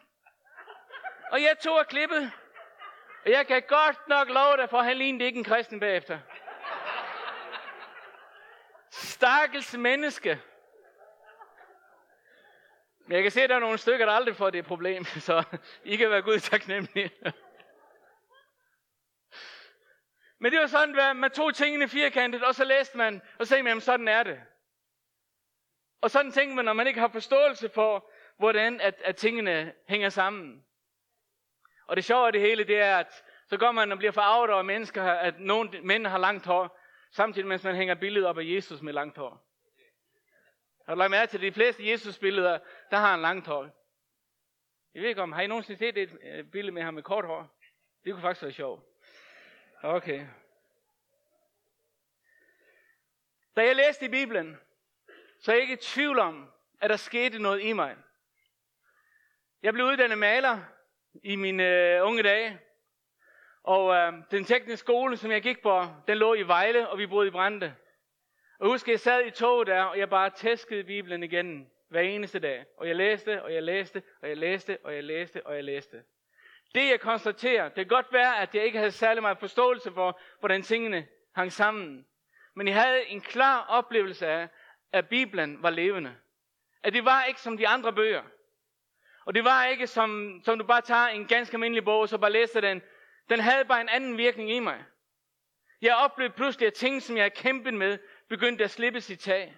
Og 1.32 1.42
jeg 1.42 1.60
tog 1.60 1.76
og 1.76 1.88
klippede. 1.88 2.32
Og 3.26 3.32
jeg 3.32 3.48
kan 3.48 3.64
godt 3.68 4.08
nok 4.08 4.30
love 4.30 4.58
dig, 4.58 4.70
for 4.70 4.82
han 4.82 4.98
lignede 4.98 5.26
ikke 5.26 5.38
en 5.38 5.44
kristen 5.44 5.80
bagefter. 5.80 6.20
Stakkels 8.92 9.78
menneske. 9.78 10.42
Men 13.06 13.16
jeg 13.16 13.24
kan 13.24 13.32
se, 13.32 13.42
at 13.42 13.50
der 13.50 13.56
er 13.56 13.60
nogle 13.60 13.78
stykker, 13.78 14.06
der 14.06 14.14
aldrig 14.14 14.36
får 14.36 14.50
det 14.50 14.66
problem, 14.66 15.06
så 15.28 15.44
I 15.84 15.96
kan 15.96 16.10
være 16.10 16.22
Gud 16.22 16.40
taknemmelige. 16.40 17.12
Men 20.40 20.52
det 20.52 20.60
var 20.60 20.68
sådan, 20.68 21.00
at 21.00 21.16
man 21.16 21.32
tog 21.32 21.56
tingene 21.56 21.88
firkantet, 21.88 22.44
og 22.44 22.56
så 22.56 22.64
læste 22.64 22.98
man, 22.98 23.22
og 23.40 23.46
så 23.46 23.50
sagde 23.50 23.64
man, 23.64 23.82
sådan 23.82 24.08
er 24.08 24.24
det. 24.24 24.42
Og 26.02 26.12
sådan 26.12 26.32
tænker 26.32 26.56
man, 26.56 26.66
når 26.66 26.74
man 26.74 26.88
ikke 26.88 27.00
har 27.00 27.08
forståelse 27.08 27.70
for, 27.70 28.12
hvordan 28.38 28.82
at, 28.82 29.02
at 29.04 29.16
tingene 29.16 29.74
hænger 29.88 30.10
sammen. 30.10 30.66
Og 31.88 31.96
det 31.96 32.06
sjove 32.06 32.26
af 32.28 32.32
det 32.32 32.42
hele, 32.42 32.64
det 32.64 32.80
er, 32.80 32.98
at 32.98 33.24
så 33.48 33.58
går 33.58 33.72
man 33.72 33.92
og 33.92 33.98
bliver 33.98 34.12
forarvet 34.12 34.52
over 34.52 34.62
mennesker, 34.62 35.04
at 35.04 35.40
nogle 35.40 35.82
mænd 35.82 36.08
har 36.08 36.18
langt 36.18 36.46
hår, 36.46 36.80
samtidig 37.12 37.48
mens 37.48 37.64
man 37.64 37.76
hænger 37.76 37.96
billedet 37.96 38.28
op 38.28 38.38
af 38.38 38.44
Jesus 38.46 38.82
med 38.82 38.94
langt 38.94 39.18
hår. 39.18 39.53
Har 40.86 40.96
du 40.96 41.00
lagt 41.00 41.12
mærke 41.12 41.30
til, 41.30 41.42
de 41.42 41.52
fleste 41.52 41.90
Jesus-billeder, 41.90 42.60
der 42.92 42.98
har 42.98 43.12
han 43.12 43.22
langt 43.22 43.48
hår. 43.48 43.64
Jeg 44.94 45.02
ved 45.02 45.10
ikke 45.10 45.22
om, 45.22 45.32
har 45.32 45.42
I 45.42 45.48
nogensinde 45.48 45.80
set 45.80 45.98
et 45.98 46.18
øh, 46.24 46.46
billede 46.46 46.72
med 46.72 46.84
ham 46.84 46.94
med 46.94 47.04
kort 47.04 47.26
hår? 47.26 47.60
Det 48.04 48.14
kunne 48.14 48.22
faktisk 48.22 48.44
være 48.44 48.52
sjovt. 48.52 48.84
Okay. 49.84 50.28
Da 53.56 53.66
jeg 53.66 53.76
læste 53.76 54.06
i 54.06 54.10
Bibelen, 54.10 54.58
så 55.40 55.52
er 55.52 55.56
jeg 55.56 55.62
ikke 55.62 55.74
i 55.74 55.78
tvivl 55.78 56.20
om, 56.20 56.52
at 56.82 56.90
der 56.90 56.98
skete 56.98 57.40
noget 57.40 57.62
i 57.62 57.74
mig. 57.74 57.96
Jeg 59.64 59.74
blev 59.74 59.86
uddannet 59.86 60.18
maler 60.18 60.60
i 61.24 61.36
mine 61.36 61.64
øh, 61.64 62.06
unge 62.06 62.24
dage. 62.24 62.60
Og 63.64 63.94
øh, 63.96 64.14
den 64.32 64.46
tekniske 64.46 64.78
skole, 64.78 65.18
som 65.18 65.32
jeg 65.32 65.42
gik 65.42 65.62
på, 65.62 65.86
den 66.08 66.18
lå 66.18 66.34
i 66.34 66.48
Vejle, 66.48 66.90
og 66.90 66.98
vi 66.98 67.08
boede 67.08 67.28
i 67.28 67.32
Brande. 67.32 67.76
Og 68.60 68.68
husk, 68.68 68.88
jeg 68.88 69.00
sad 69.00 69.26
i 69.26 69.32
toget 69.32 69.68
der, 69.68 69.84
og 69.84 70.00
jeg 70.00 70.10
bare 70.10 70.30
tæskede 70.30 70.84
Bibelen 70.84 71.24
igen 71.24 71.70
hver 71.90 72.02
eneste 72.02 72.40
dag. 72.40 72.66
Og 72.78 72.88
jeg 72.88 72.96
læste, 72.96 73.44
og 73.44 73.54
jeg 73.54 73.64
læste, 73.64 74.04
og 74.22 74.30
jeg 74.30 74.38
læste, 74.38 74.78
og 74.84 74.96
jeg 74.96 75.04
læste, 75.04 75.46
og 75.46 75.56
jeg 75.56 75.64
læste. 75.64 76.04
Det 76.76 76.90
jeg 76.90 77.00
konstaterer, 77.00 77.64
det 77.64 77.76
kan 77.76 77.88
godt 77.88 78.14
være, 78.14 78.42
at 78.42 78.56
jeg 78.56 78.64
ikke 78.64 78.78
havde 78.78 78.92
særlig 78.92 79.22
meget 79.22 79.38
forståelse 79.38 79.92
for, 79.92 80.20
hvordan 80.40 80.62
tingene 80.62 81.08
hang 81.36 81.52
sammen. 81.52 82.06
Men 82.56 82.68
jeg 82.68 82.82
havde 82.82 83.06
en 83.06 83.22
klar 83.22 83.66
oplevelse 83.70 84.28
af, 84.28 84.48
at 84.92 85.08
Bibelen 85.08 85.64
var 85.64 85.70
levende. 85.70 86.16
At 86.84 86.94
det 86.94 87.06
var 87.06 87.24
ikke 87.24 87.42
som 87.42 87.58
de 87.58 87.68
andre 87.68 87.94
bøger. 87.94 88.24
Og 89.26 89.36
det 89.36 89.44
var 89.44 89.66
ikke 89.66 89.88
som, 89.88 90.42
som 90.46 90.60
du 90.60 90.66
bare 90.66 90.82
tager 90.82 91.08
en 91.08 91.28
ganske 91.28 91.56
almindelig 91.56 91.86
bog, 91.86 92.00
og 92.00 92.10
så 92.10 92.18
bare 92.18 92.32
læser 92.32 92.62
den. 92.62 92.82
Den 93.30 93.40
havde 93.40 93.66
bare 93.66 93.82
en 93.82 93.90
anden 93.90 94.18
virkning 94.18 94.52
i 94.52 94.60
mig. 94.60 94.84
Jeg 95.82 95.96
oplevede 95.96 96.34
pludselig, 96.34 96.68
at 96.68 96.74
ting, 96.74 97.02
som 97.02 97.16
jeg 97.18 97.24
havde 97.24 97.36
kæmpet 97.36 97.74
med, 97.74 97.98
begyndte 98.30 98.64
at 98.64 98.72
slippe 98.72 99.02
sit 99.02 99.20
tag. 99.20 99.56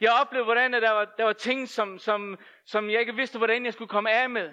Jeg 0.00 0.12
oplevede, 0.12 0.44
hvordan 0.44 0.72
der 0.72 0.90
var, 0.90 1.04
der 1.04 1.24
var 1.24 1.32
ting, 1.32 1.68
som, 1.68 1.98
som, 1.98 2.38
som 2.64 2.90
jeg 2.90 3.00
ikke 3.00 3.14
vidste, 3.14 3.38
hvordan 3.38 3.64
jeg 3.64 3.72
skulle 3.72 3.88
komme 3.88 4.10
af 4.10 4.30
med. 4.30 4.52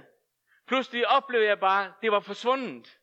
Pludselig 0.68 1.08
oplevede 1.08 1.48
jeg 1.48 1.60
bare, 1.60 1.86
at 1.86 1.92
det 2.02 2.12
var 2.12 2.20
forsvundet. 2.20 3.00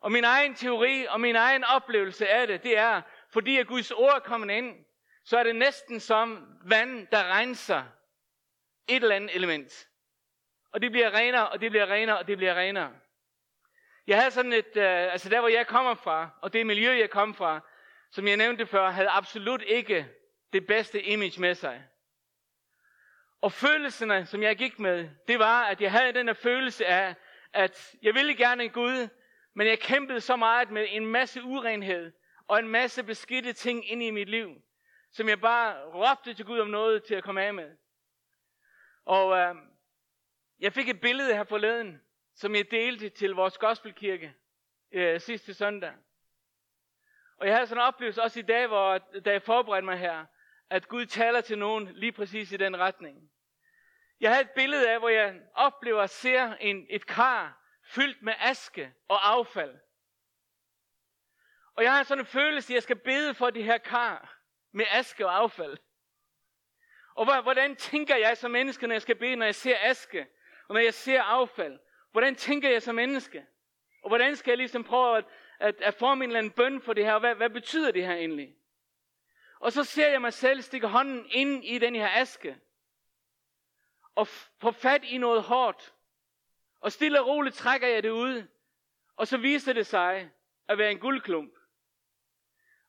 Og 0.00 0.12
min 0.12 0.24
egen 0.24 0.54
teori 0.54 1.06
og 1.06 1.20
min 1.20 1.36
egen 1.36 1.64
oplevelse 1.64 2.28
af 2.28 2.46
det, 2.46 2.62
det 2.62 2.78
er, 2.78 3.02
fordi 3.30 3.58
at 3.58 3.66
Guds 3.66 3.90
ord 3.90 4.14
er 4.14 4.18
kommet 4.18 4.54
ind, 4.54 4.84
så 5.24 5.38
er 5.38 5.42
det 5.42 5.56
næsten 5.56 6.00
som 6.00 6.58
vand, 6.64 7.06
der 7.06 7.38
renser 7.38 7.84
et 8.88 9.02
eller 9.02 9.16
andet 9.16 9.36
element. 9.36 9.88
Og 10.72 10.82
det 10.82 10.90
bliver 10.90 11.14
renere, 11.14 11.48
og 11.48 11.60
det 11.60 11.70
bliver 11.70 11.86
renere, 11.86 12.18
og 12.18 12.26
det 12.26 12.36
bliver 12.36 12.54
renere. 12.54 12.92
Jeg 14.06 14.18
havde 14.18 14.30
sådan 14.30 14.52
et, 14.52 14.76
øh, 14.76 15.12
altså 15.12 15.28
der 15.28 15.40
hvor 15.40 15.48
jeg 15.48 15.66
kommer 15.66 15.94
fra, 15.94 16.30
og 16.42 16.52
det 16.52 16.66
miljø 16.66 16.98
jeg 16.98 17.10
kom 17.10 17.34
fra, 17.34 17.60
som 18.12 18.28
jeg 18.28 18.36
nævnte 18.36 18.66
før, 18.66 18.90
havde 18.90 19.08
absolut 19.08 19.62
ikke 19.62 20.08
det 20.52 20.66
bedste 20.66 21.02
image 21.02 21.40
med 21.40 21.54
sig. 21.54 21.84
Og 23.40 23.52
følelserne, 23.52 24.26
som 24.26 24.42
jeg 24.42 24.56
gik 24.56 24.78
med, 24.78 25.10
det 25.28 25.38
var, 25.38 25.64
at 25.64 25.80
jeg 25.80 25.92
havde 25.92 26.12
den 26.12 26.26
her 26.26 26.34
følelse 26.34 26.86
af, 26.86 27.14
at 27.52 27.94
jeg 28.02 28.14
ville 28.14 28.34
gerne 28.34 28.64
en 28.64 28.70
Gud, 28.70 29.08
men 29.54 29.66
jeg 29.66 29.78
kæmpede 29.78 30.20
så 30.20 30.36
meget 30.36 30.70
med 30.70 30.86
en 30.88 31.06
masse 31.06 31.42
urenhed 31.42 32.12
og 32.48 32.58
en 32.58 32.68
masse 32.68 33.04
beskidte 33.04 33.52
ting 33.52 33.90
ind 33.90 34.02
i 34.02 34.10
mit 34.10 34.28
liv, 34.28 34.62
som 35.10 35.28
jeg 35.28 35.40
bare 35.40 35.84
råbte 35.84 36.34
til 36.34 36.44
Gud 36.44 36.58
om 36.58 36.68
noget 36.68 37.04
til 37.04 37.14
at 37.14 37.24
komme 37.24 37.42
af 37.42 37.54
med. 37.54 37.76
Og 39.04 39.38
øh, 39.38 39.54
jeg 40.58 40.72
fik 40.72 40.88
et 40.88 41.00
billede 41.00 41.34
her 41.34 41.44
forleden, 41.44 42.00
som 42.34 42.54
jeg 42.54 42.70
delte 42.70 43.08
til 43.08 43.30
vores 43.30 43.58
gospelkirke 43.58 44.34
øh, 44.92 45.20
sidste 45.20 45.54
søndag. 45.54 45.92
Og 47.42 47.48
jeg 47.48 47.56
havde 47.56 47.66
sådan 47.66 47.82
en 47.82 47.86
oplevelse 47.86 48.22
også 48.22 48.38
i 48.38 48.42
dag, 48.42 48.66
hvor, 48.66 48.98
da 48.98 49.32
jeg 49.32 49.42
forberedte 49.42 49.84
mig 49.84 49.98
her, 49.98 50.26
at 50.70 50.88
Gud 50.88 51.06
taler 51.06 51.40
til 51.40 51.58
nogen 51.58 51.88
lige 51.92 52.12
præcis 52.12 52.52
i 52.52 52.56
den 52.56 52.78
retning. 52.78 53.30
Jeg 54.20 54.30
havde 54.30 54.42
et 54.42 54.50
billede 54.50 54.90
af, 54.90 54.98
hvor 54.98 55.08
jeg 55.08 55.40
oplever 55.54 56.00
og 56.00 56.10
ser 56.10 56.54
en, 56.54 56.86
et 56.90 57.06
kar 57.06 57.62
fyldt 57.84 58.22
med 58.22 58.32
aske 58.38 58.94
og 59.08 59.30
affald. 59.30 59.74
Og 61.74 61.82
jeg 61.82 61.92
har 61.92 62.02
sådan 62.02 62.22
en 62.22 62.26
følelse, 62.26 62.72
at 62.72 62.74
jeg 62.74 62.82
skal 62.82 62.96
bede 62.96 63.34
for 63.34 63.50
det 63.50 63.64
her 63.64 63.78
kar 63.78 64.38
med 64.72 64.84
aske 64.90 65.26
og 65.26 65.36
affald. 65.36 65.78
Og 67.14 67.42
hvordan 67.42 67.76
tænker 67.76 68.16
jeg 68.16 68.36
som 68.36 68.50
menneske, 68.50 68.86
når 68.86 68.94
jeg 68.94 69.02
skal 69.02 69.16
bede, 69.16 69.36
når 69.36 69.46
jeg 69.46 69.54
ser 69.54 69.76
aske, 69.80 70.26
og 70.68 70.74
når 70.74 70.80
jeg 70.80 70.94
ser 70.94 71.22
affald? 71.22 71.78
Hvordan 72.12 72.34
tænker 72.34 72.70
jeg 72.70 72.82
som 72.82 72.94
menneske? 72.94 73.46
Og 74.02 74.08
hvordan 74.08 74.36
skal 74.36 74.50
jeg 74.50 74.58
ligesom 74.58 74.84
prøve 74.84 75.16
at, 75.16 75.24
at, 75.62 75.80
at 75.80 75.94
forme 75.94 76.24
en 76.24 76.30
eller 76.30 76.38
anden 76.38 76.52
bøn 76.52 76.80
for 76.80 76.92
det 76.92 77.04
her? 77.04 77.12
Og 77.12 77.20
hvad, 77.20 77.34
hvad 77.34 77.50
betyder 77.50 77.90
det 77.90 78.06
her 78.06 78.14
egentlig? 78.14 78.56
Og 79.58 79.72
så 79.72 79.84
ser 79.84 80.08
jeg 80.08 80.20
mig 80.20 80.32
selv 80.32 80.62
stikke 80.62 80.86
hånden 80.86 81.26
ind 81.30 81.64
i 81.64 81.78
den 81.78 81.94
her 81.94 82.08
aske. 82.08 82.58
Og 84.14 84.26
få 84.28 84.70
fat 84.70 85.04
i 85.04 85.18
noget 85.18 85.42
hårdt. 85.42 85.94
Og 86.80 86.92
stille 86.92 87.20
og 87.20 87.26
roligt 87.26 87.54
trækker 87.54 87.88
jeg 87.88 88.02
det 88.02 88.10
ud. 88.10 88.46
Og 89.16 89.28
så 89.28 89.36
viser 89.36 89.72
det 89.72 89.86
sig 89.86 90.30
at 90.68 90.78
være 90.78 90.90
en 90.90 90.98
guldklump. 90.98 91.54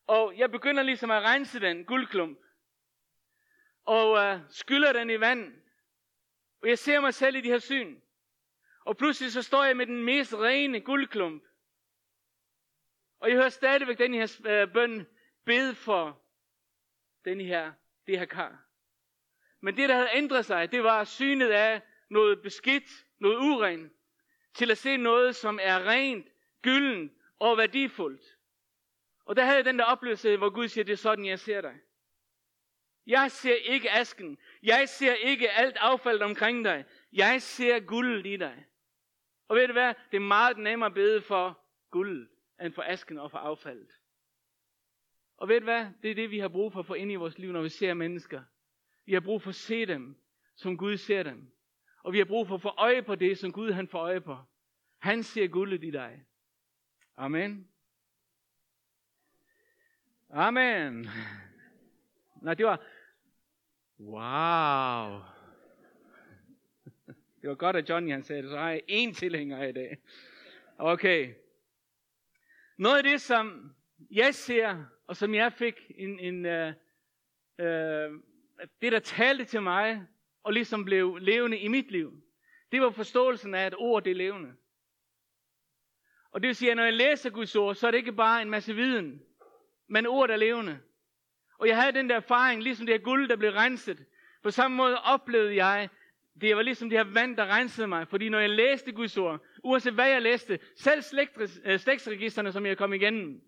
Og 0.08 0.38
jeg 0.38 0.52
begynder 0.52 0.84
ligesom 0.84 1.12
at 1.12 1.24
rense 1.24 1.60
den 1.60 1.86
guldklump. 1.86 2.40
Og 3.86 4.18
øh, 4.18 4.40
skylder 4.50 4.94
den 4.94 5.10
i 5.10 5.20
vand. 5.20 5.54
Og 6.62 6.70
jeg 6.70 6.80
ser 6.80 7.00
mig 7.00 7.14
selv 7.14 7.36
i 7.36 7.42
de 7.42 7.50
her 7.50 7.60
syn. 7.60 8.00
Og 8.86 8.98
pludselig 8.98 9.32
så 9.32 9.42
står 9.42 9.64
jeg 9.64 9.78
med 9.78 9.86
den 9.86 10.04
mest 10.04 10.34
rene 10.34 10.82
guldklump. 10.82 11.44
Og 13.24 13.30
jeg 13.30 13.38
hører 13.38 13.50
stadigvæk 13.50 13.98
den 13.98 14.14
her 14.14 14.42
øh, 14.46 14.74
bøn 14.74 15.08
bed 15.46 15.74
for 15.74 16.22
den 17.26 17.42
her, 17.42 17.72
det 18.08 18.20
her 18.20 18.26
kar. 18.26 18.66
Men 19.62 19.78
det, 19.78 19.90
der 19.90 19.96
havde 19.96 20.10
ændret 20.14 20.46
sig, 20.46 20.72
det 20.72 20.84
var 20.84 21.04
synet 21.04 21.50
af 21.50 21.82
noget 22.10 22.42
beskidt, 22.42 23.06
noget 23.20 23.38
urent, 23.38 23.94
til 24.54 24.72
at 24.72 24.78
se 24.78 24.98
noget, 24.98 25.36
som 25.36 25.60
er 25.62 25.88
rent, 25.88 26.28
gylden 26.62 27.12
og 27.40 27.58
værdifuldt. 27.58 28.38
Og 29.26 29.36
der 29.36 29.44
havde 29.44 29.58
jeg 29.58 29.66
den 29.66 29.80
der 29.80 29.86
oplevelse, 29.86 30.38
hvor 30.38 30.50
Gud 30.50 30.68
siger, 30.68 30.86
det 30.86 30.94
er 30.94 30.98
sådan, 30.98 31.26
jeg 31.26 31.40
ser 31.40 31.62
dig. 31.62 31.76
Jeg 33.08 33.32
ser 33.32 33.56
ikke 33.56 33.92
asken. 33.92 34.38
Jeg 34.64 34.90
ser 34.90 35.14
ikke 35.14 35.52
alt 35.52 35.78
affald 35.80 36.22
omkring 36.22 36.66
dig. 36.66 36.86
Jeg 37.14 37.42
ser 37.42 37.80
guldet 37.80 38.26
i 38.26 38.38
dig. 38.38 38.66
Og 39.48 39.56
ved 39.56 39.68
du 39.68 39.74
hvad? 39.74 39.94
Det 40.12 40.18
er 40.18 40.22
meget 40.22 40.58
nemmere 40.58 40.88
at 40.88 40.94
bede 40.94 41.22
for 41.22 41.60
guldet, 41.92 42.28
end 42.62 42.74
for 42.74 42.82
asken 42.82 43.20
og 43.20 43.32
for 43.32 43.38
affaldet. 43.38 43.92
Og 45.38 45.48
ved 45.48 45.60
du 45.60 45.64
hvad? 45.64 45.88
Det 46.04 46.12
er 46.12 46.16
det, 46.16 46.32
vi 46.32 46.40
har 46.40 46.48
brug 46.48 46.74
for 46.74 46.80
at 46.80 46.86
få 46.86 46.94
ind 46.94 47.12
i 47.12 47.16
vores 47.16 47.38
liv, 47.38 47.52
når 47.52 47.62
vi 47.62 47.70
ser 47.70 47.94
mennesker. 47.94 48.44
Vi 49.06 49.14
har 49.14 49.20
brug 49.20 49.42
for 49.42 49.50
at 49.50 49.56
se 49.56 49.86
dem, 49.86 50.16
som 50.56 50.78
Gud 50.78 50.98
ser 50.98 51.24
dem. 51.24 51.52
Og 52.04 52.14
vi 52.14 52.18
har 52.18 52.26
brug 52.26 52.48
for 52.48 52.56
at 52.56 52.62
få 52.62 52.70
øje 52.78 53.02
på 53.02 53.16
det, 53.16 53.38
som 53.38 53.52
Gud 53.52 53.72
han 53.72 53.88
får 53.88 54.00
øje 54.00 54.22
på. 54.22 54.38
Han 54.98 55.24
ser 55.24 55.48
guldet 55.48 55.84
i 55.84 55.92
dig. 55.92 56.26
Amen. 57.18 57.68
Amen. 60.30 61.10
Nej, 62.42 62.54
det 62.54 62.66
var... 62.66 62.82
Wow. 64.00 65.22
Det 67.42 67.50
var 67.50 67.56
godt, 67.56 67.76
at 67.76 67.90
Johnny 67.90 68.12
han 68.12 68.24
sagde 68.24 68.42
det, 68.42 68.52
så 68.52 68.58
har 68.58 68.70
jeg 68.70 68.82
én 68.90 69.14
tilhænger 69.14 69.64
i 69.64 69.72
dag. 69.72 69.98
Okay. 70.78 71.34
Noget 72.78 72.98
af 72.98 73.04
det, 73.04 73.22
som 73.22 73.76
jeg 74.12 74.36
ser, 74.36 74.86
og 75.08 75.18
som 75.18 75.34
jeg 75.34 75.54
fik 75.54 75.92
en, 75.96 76.20
en 76.20 76.46
øh, 76.46 76.74
øh, 77.60 78.12
det, 78.82 78.92
der 78.92 79.00
talte 79.00 79.46
til 79.46 79.62
mig, 79.62 80.08
og 80.44 80.54
ligesom 80.54 80.86
blev 80.86 81.18
levende 81.18 81.58
i 81.58 81.68
mit 81.68 81.92
liv, 81.92 82.24
det 82.72 82.82
var 82.82 82.90
forståelsen 82.90 83.56
af, 83.56 83.66
at 83.66 83.76
ord 83.78 84.04
det 84.04 84.12
er 84.12 84.16
levende. 84.16 84.54
Og 86.32 86.42
det 86.42 86.48
vil 86.48 86.56
sige, 86.56 86.72
at 86.72 86.78
når 86.78 86.84
jeg 86.84 86.94
læser 86.94 87.30
Guds 87.30 87.56
ord, 87.56 87.76
så 87.76 87.88
er 87.88 87.92
det 87.92 87.98
ikke 87.98 88.12
bare 88.12 88.42
en 88.42 88.50
masse 88.50 88.76
viden, 88.76 89.22
men 89.88 90.06
ord 90.06 90.30
er 90.30 90.36
levende. 90.36 90.80
Og 91.58 91.68
jeg 91.68 91.82
havde 91.82 91.92
den 91.92 92.10
der 92.10 92.16
erfaring, 92.16 92.64
ligesom 92.64 92.86
det 92.86 92.96
her 92.96 93.04
guld, 93.04 93.30
der 93.30 93.36
blev 93.36 93.52
renset. 93.52 94.06
På 94.44 94.52
samme 94.52 94.78
måde 94.78 95.02
oplevede 95.02 95.56
jeg, 95.56 95.90
det 96.42 96.56
var 96.56 96.62
ligesom 96.62 96.90
det 96.90 97.00
her 97.00 97.14
vand, 97.14 97.38
der 97.38 97.46
rensede 97.46 97.88
mig. 97.88 98.08
Fordi 98.08 98.30
når 98.30 98.40
jeg 98.40 98.50
læste 98.50 98.92
Guds 98.92 99.18
ord, 99.18 99.42
uanset 99.64 99.94
hvad 99.94 100.10
jeg 100.10 100.22
læste, 100.22 100.60
selv 100.76 101.04
øh, 101.64 101.80
slægtsregisterne, 101.80 102.52
som 102.52 102.66
jeg 102.66 102.78
kom 102.78 102.94
igennem, 102.94 103.42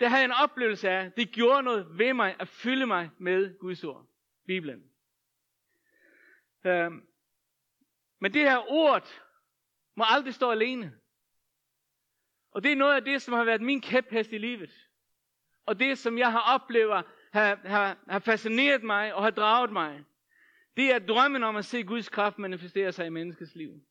der 0.00 0.08
havde 0.08 0.20
jeg 0.20 0.24
en 0.24 0.44
oplevelse 0.44 0.88
af, 0.88 1.12
det 1.12 1.30
gjorde 1.30 1.62
noget 1.62 1.98
ved 1.98 2.14
mig 2.14 2.36
at 2.40 2.48
fylde 2.48 2.86
mig 2.86 3.10
med 3.18 3.58
Guds 3.58 3.84
ord. 3.84 4.06
Bibelen. 4.46 4.84
Øhm, 6.64 7.06
men 8.20 8.34
det 8.34 8.42
her 8.42 8.72
ord 8.72 9.08
må 9.94 10.04
aldrig 10.06 10.34
stå 10.34 10.50
alene. 10.50 10.92
Og 12.50 12.62
det 12.62 12.72
er 12.72 12.76
noget 12.76 12.94
af 12.94 13.04
det, 13.04 13.22
som 13.22 13.34
har 13.34 13.44
været 13.44 13.60
min 13.60 13.80
kæphest 13.80 14.32
i 14.32 14.38
livet. 14.38 14.88
Og 15.66 15.80
det, 15.80 15.98
som 15.98 16.18
jeg 16.18 16.32
har 16.32 16.54
oplevet, 16.54 17.04
har, 17.32 17.60
har, 17.64 17.98
har 18.08 18.18
fascineret 18.18 18.82
mig 18.82 19.14
og 19.14 19.22
har 19.22 19.30
draget 19.30 19.72
mig. 19.72 20.04
Det 20.76 20.94
er 20.94 20.98
drømmen 20.98 21.42
om 21.42 21.56
at 21.56 21.64
se 21.64 21.82
Guds 21.82 22.08
kraft 22.08 22.38
manifestere 22.38 22.92
sig 22.92 23.06
i 23.06 23.10
menneskets 23.10 23.54
liv. 23.54 23.84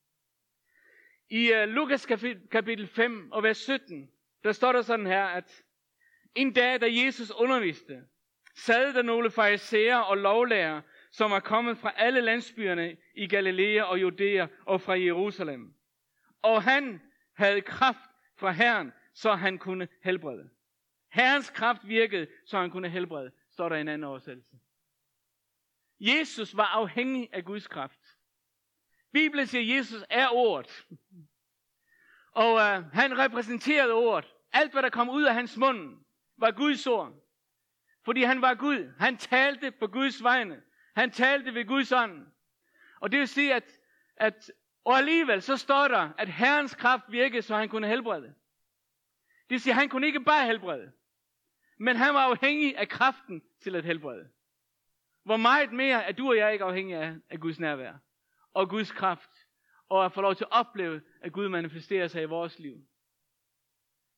I 1.29 1.53
uh, 1.53 1.69
Lukas 1.69 2.05
kapitel 2.51 2.87
5 2.87 3.31
og 3.31 3.43
vers 3.43 3.57
17, 3.57 4.11
der 4.43 4.51
står 4.51 4.71
der 4.71 4.81
sådan 4.81 5.05
her, 5.05 5.25
at 5.25 5.63
en 6.35 6.53
dag, 6.53 6.81
da 6.81 6.87
Jesus 6.89 7.31
underviste, 7.31 8.03
sad 8.55 8.93
der 8.93 9.01
nogle 9.01 9.31
farisæer 9.31 9.97
og 9.97 10.17
lovlærer, 10.17 10.81
som 11.11 11.31
er 11.31 11.39
kommet 11.39 11.77
fra 11.77 11.93
alle 11.95 12.21
landsbyerne 12.21 12.97
i 13.15 13.27
Galilea 13.27 13.83
og 13.83 14.01
Judæa 14.01 14.47
og 14.65 14.81
fra 14.81 14.99
Jerusalem. 14.99 15.73
Og 16.41 16.63
han 16.63 17.01
havde 17.33 17.61
kraft 17.61 18.09
fra 18.37 18.51
Herren, 18.51 18.91
så 19.13 19.35
han 19.35 19.57
kunne 19.57 19.87
helbrede. 20.03 20.49
Herrens 21.11 21.49
kraft 21.49 21.87
virkede, 21.87 22.27
så 22.45 22.59
han 22.59 22.69
kunne 22.69 22.89
helbrede, 22.89 23.31
står 23.51 23.69
der 23.69 23.75
i 23.75 23.81
en 23.81 23.87
anden 23.87 24.03
oversættelse. 24.03 24.55
Jesus 25.99 26.57
var 26.57 26.65
afhængig 26.65 27.29
af 27.33 27.45
Guds 27.45 27.67
kraft. 27.67 27.99
Bibelen 29.13 29.47
siger, 29.47 29.61
at 29.61 29.77
Jesus 29.77 30.03
er 30.09 30.27
ordet. 30.29 30.85
Og 32.31 32.59
øh, 32.59 32.93
han 32.93 33.17
repræsenterede 33.17 33.93
ordet. 33.93 34.33
Alt, 34.51 34.71
hvad 34.71 34.81
der 34.83 34.89
kom 34.89 35.09
ud 35.09 35.23
af 35.23 35.33
hans 35.33 35.57
mund, 35.57 36.05
var 36.37 36.51
Guds 36.51 36.87
ord. 36.87 37.13
Fordi 38.05 38.23
han 38.23 38.41
var 38.41 38.53
Gud. 38.53 38.93
Han 38.99 39.17
talte 39.17 39.71
på 39.71 39.87
Guds 39.87 40.23
vegne. 40.23 40.61
Han 40.95 41.11
talte 41.11 41.53
ved 41.53 41.65
Guds 41.65 41.91
ånd. 41.91 42.27
Og 42.99 43.11
det 43.11 43.19
vil 43.19 43.27
sige, 43.27 43.53
at, 43.53 43.79
at 44.17 44.51
og 44.85 44.97
alligevel 44.97 45.41
så 45.41 45.57
står 45.57 45.87
der, 45.87 46.09
at 46.17 46.29
Herrens 46.29 46.75
kraft 46.75 47.03
virkede, 47.09 47.41
så 47.41 47.55
han 47.55 47.69
kunne 47.69 47.87
helbrede. 47.87 48.27
Det 49.43 49.49
vil 49.49 49.61
sige, 49.61 49.73
at 49.73 49.79
han 49.79 49.89
kunne 49.89 50.07
ikke 50.07 50.23
bare 50.23 50.45
helbrede. 50.45 50.91
Men 51.77 51.95
han 51.95 52.13
var 52.13 52.19
afhængig 52.19 52.77
af 52.77 52.89
kraften 52.89 53.43
til 53.61 53.75
at 53.75 53.85
helbrede. 53.85 54.29
Hvor 55.23 55.37
meget 55.37 55.73
mere 55.73 56.03
er 56.03 56.11
du 56.11 56.29
og 56.29 56.37
jeg 56.37 56.53
ikke 56.53 56.65
afhængige 56.65 56.97
af, 56.97 57.15
af 57.29 57.39
Guds 57.39 57.59
nærvær 57.59 57.93
og 58.53 58.69
Guds 58.69 58.91
kraft, 58.91 59.29
og 59.89 60.05
at 60.05 60.13
få 60.13 60.21
lov 60.21 60.35
til 60.35 60.43
at 60.43 60.51
opleve, 60.51 61.01
at 61.21 61.31
Gud 61.31 61.49
manifesterer 61.49 62.07
sig 62.07 62.21
i 62.21 62.25
vores 62.25 62.59
liv. 62.59 62.85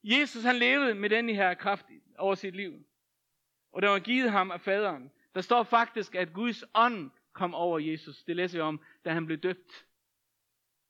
Jesus 0.04 0.44
han 0.44 0.56
levede 0.56 0.96
med 0.96 1.10
den 1.10 1.30
her 1.30 1.54
kraft 1.54 1.86
over 2.18 2.36
sit 2.36 2.56
liv. 2.56 2.86
Og 3.72 3.82
det 3.82 3.90
var 3.90 4.00
givet 4.00 4.32
ham 4.32 4.52
af 4.52 4.62
faderen. 4.62 5.12
Der 5.36 5.42
står 5.42 5.64
faktisk, 5.64 6.16
at 6.16 6.34
Guds 6.34 6.64
ånd 6.74 7.12
kom 7.34 7.54
over 7.54 7.80
Jesus. 7.80 8.24
Det 8.24 8.36
læser 8.36 8.58
vi 8.58 8.62
om, 8.62 8.82
da 9.06 9.14
han 9.14 9.26
blev 9.26 9.38
døbt. 9.38 9.86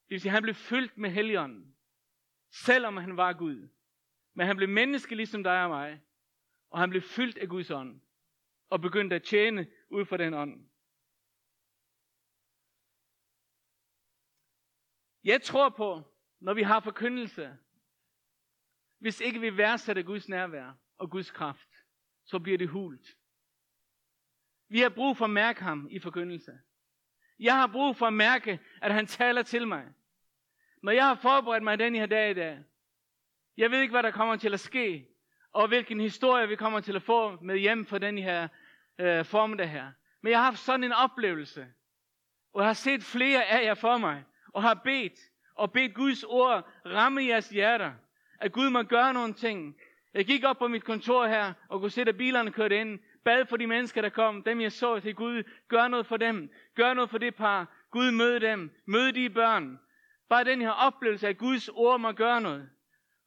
Det 0.08 0.10
vil 0.10 0.22
sige, 0.22 0.30
at 0.30 0.34
han 0.34 0.44
blev 0.44 0.56
fyldt 0.56 0.98
med 0.98 1.10
helligånden. 1.10 1.76
Selvom 2.52 2.98
han 2.98 3.18
var 3.18 3.34
Gud. 3.34 3.68
Men 4.34 4.48
han 4.48 4.58
blev 4.58 4.70
menneske 4.70 5.16
ligesom 5.16 5.44
dig 5.44 5.64
og 5.64 5.70
mig. 5.70 6.02
Og 6.70 6.80
han 6.80 6.90
blev 6.90 7.02
fyldt 7.02 7.38
af 7.38 7.50
Guds 7.50 7.72
ånd. 7.72 8.02
Og 8.70 8.82
begyndte 8.82 9.16
at 9.16 9.24
tjene 9.24 9.68
ud 9.90 10.06
fra 10.06 10.18
den 10.18 10.34
ånd. 10.34 10.66
Jeg 15.26 15.42
tror 15.42 15.70
på, 15.70 16.02
når 16.40 16.54
vi 16.54 16.64
har 16.64 16.80
forkyndelse, 16.80 17.58
hvis 19.00 19.20
ikke 19.20 19.40
vi 19.40 19.58
værdsætter 19.58 20.04
Guds 20.04 20.30
nærvær 20.30 20.72
og 20.98 21.10
Guds 21.10 21.32
kraft, 21.32 21.70
så 22.26 22.40
bliver 22.40 22.58
det 22.58 22.70
hult. 22.70 23.08
Vi 24.70 24.80
har 24.80 24.90
brug 24.90 25.18
for 25.18 25.26
at 25.26 25.32
mærke 25.32 25.64
ham 25.64 25.88
i 25.92 26.00
forkyndelse. 26.00 26.60
Jeg 27.40 27.56
har 27.56 27.68
brug 27.68 27.96
for 27.96 28.06
at 28.06 28.14
mærke, 28.14 28.60
at 28.82 28.94
han 28.94 29.08
taler 29.08 29.44
til 29.44 29.68
mig. 29.68 29.86
Når 30.84 30.92
jeg 30.92 31.06
har 31.06 31.16
forberedt 31.16 31.64
mig 31.64 31.80
den 31.80 31.96
her 31.96 32.06
dag 32.06 32.32
i 32.32 32.34
dag, 32.34 32.64
jeg 33.58 33.72
ved 33.72 33.82
ikke, 33.82 33.92
hvad 33.92 34.04
der 34.04 34.12
kommer 34.12 34.36
til 34.36 34.54
at 34.54 34.60
ske, 34.60 35.08
og 35.52 35.68
hvilken 35.68 36.00
historie 36.00 36.48
vi 36.48 36.56
kommer 36.56 36.80
til 36.80 36.96
at 36.96 37.04
få 37.04 37.42
med 37.42 37.58
hjem 37.58 37.86
for 37.86 37.98
den 37.98 38.18
her 38.18 38.48
øh, 39.00 39.26
formiddag 39.26 39.70
her. 39.70 39.92
Men 40.22 40.32
jeg 40.32 40.40
har 40.40 40.46
haft 40.46 40.60
sådan 40.60 40.84
en 40.84 40.92
oplevelse, 40.92 41.74
og 42.54 42.62
jeg 42.62 42.70
har 42.70 42.74
set 42.74 43.04
flere 43.04 43.46
af 43.46 43.64
jer 43.64 43.74
for 43.74 43.98
mig, 43.98 44.24
og 44.56 44.62
har 44.62 44.74
bedt, 44.74 45.20
og 45.56 45.72
bedt 45.72 45.94
Guds 45.94 46.24
ord 46.24 46.70
ramme 46.86 47.24
jeres 47.24 47.50
hjerter, 47.50 47.92
at 48.40 48.52
Gud 48.52 48.70
må 48.70 48.84
gøre 48.84 49.14
nogle 49.14 49.34
ting. 49.34 49.76
Jeg 50.14 50.26
gik 50.26 50.44
op 50.44 50.58
på 50.58 50.68
mit 50.68 50.84
kontor 50.84 51.28
her, 51.28 51.54
og 51.70 51.80
kunne 51.80 51.92
se, 51.92 52.02
at 52.02 52.18
bilerne 52.18 52.52
kørte 52.52 52.82
ind, 52.82 53.00
bad 53.24 53.46
for 53.46 53.58
de 53.58 53.68
mennesker, 53.68 54.02
der 54.02 54.10
kom, 54.10 54.44
dem 54.44 54.62
jeg 54.62 54.72
så 54.72 55.00
til 55.00 55.16
Gud, 55.16 55.44
gør 55.68 55.88
noget 55.88 56.06
for 56.06 56.18
dem, 56.18 56.50
gør 56.76 56.94
noget 56.94 57.10
for 57.10 57.18
det 57.18 57.36
par, 57.36 57.68
Gud 57.92 58.12
møde 58.12 58.40
dem, 58.40 58.72
møde 58.86 59.12
de 59.12 59.30
børn. 59.30 59.80
Bare 60.30 60.44
den 60.44 60.62
her 60.62 60.72
oplevelse 60.72 61.28
af, 61.28 61.30
at 61.30 61.38
Guds 61.38 61.70
ord 61.70 62.00
må 62.00 62.12
gøre 62.12 62.42
noget. 62.42 62.70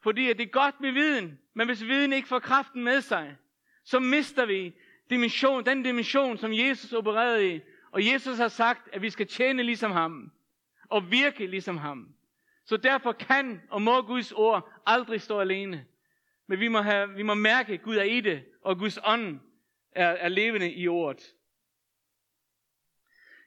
Fordi 0.02 0.30
at 0.30 0.38
det 0.38 0.47
er 0.47 0.50
godt 0.50 0.80
med 0.80 0.92
viden, 0.92 1.38
men 1.54 1.66
hvis 1.66 1.85
viden 1.85 2.12
ikke 2.12 2.28
får 2.28 2.38
kraften 2.38 2.85
med 2.85 3.00
sig, 3.00 3.37
så 3.85 3.99
mister 3.99 4.47
vi 4.47 4.75
dimension, 5.11 5.66
den 5.66 5.82
dimension, 5.82 6.38
som 6.38 6.52
Jesus 6.52 6.92
opererede 6.92 7.54
i. 7.54 7.61
Og 7.90 8.12
Jesus 8.12 8.38
har 8.38 8.49
sagt, 8.49 8.88
at 8.92 9.02
vi 9.02 9.11
skal 9.11 9.26
tjene 9.26 9.62
ligesom 9.62 9.90
ham, 9.90 10.32
og 10.88 11.11
virke 11.11 11.47
ligesom 11.47 11.76
ham. 11.76 12.14
Så 12.64 12.76
derfor 12.76 13.12
kan 13.12 13.62
og 13.71 13.83
må 13.83 14.02
Guds 14.02 14.33
ord 14.33 14.73
aldrig 14.87 15.21
stå 15.21 15.40
alene. 15.40 15.87
Men 16.47 16.61
vi 16.61 16.68
må, 16.68 16.80
have, 16.80 17.14
vi 17.14 17.23
må 17.23 17.35
mærke, 17.35 17.73
at 17.73 17.83
Gud 17.83 17.97
er 17.97 18.02
i 18.02 18.21
det, 18.21 18.45
og 18.62 18.78
Guds 18.78 18.99
ånd 19.04 19.40
er, 19.92 20.09
er 20.09 20.28
levende 20.28 20.73
i 20.73 20.88
ordet. 20.88 21.35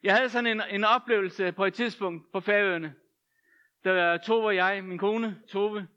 Jeg 0.03 0.15
havde 0.15 0.29
sådan 0.29 0.47
en, 0.47 0.61
en 0.69 0.83
oplevelse 0.83 1.51
på 1.51 1.65
et 1.65 1.73
tidspunkt 1.73 2.31
på 2.31 2.39
Færøerne. 2.39 2.95
Der 3.83 3.91
var 3.91 4.17
Tove 4.17 4.45
og 4.45 4.55
jeg, 4.55 4.83
min 4.83 4.97
kone 4.97 5.41
Tove. 5.49 5.87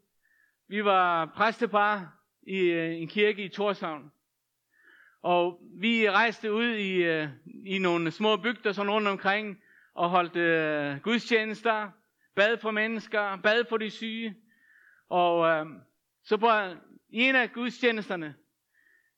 Vi 0.69 0.85
var 0.85 1.27
præstepar 1.27 2.19
i 2.43 2.59
øh, 2.59 2.97
en 2.97 3.09
kirke 3.09 3.45
i 3.45 3.49
Torshavn. 3.49 4.13
Og 5.23 5.61
vi 5.75 6.11
rejste 6.11 6.53
ud 6.53 6.69
i, 6.69 7.03
øh, 7.03 7.29
i 7.67 7.79
nogle 7.79 8.11
små 8.11 8.37
bygder 8.37 8.73
sådan 8.73 8.93
rundt 8.93 9.09
omkring 9.09 9.63
og 9.95 10.11
holdt 10.11 10.37
øh, 10.37 11.01
gudstjenester, 11.01 11.91
bad 12.35 12.59
for 12.59 12.71
mennesker, 12.71 13.37
bad 13.37 13.65
for 13.69 13.77
de 13.77 13.91
syge. 13.91 14.37
Og 15.09 15.49
øh, 15.49 15.67
så 16.25 16.37
på 16.37 16.49
en 17.11 17.37
af 17.37 17.53
gudstjenesterne, 17.53 18.35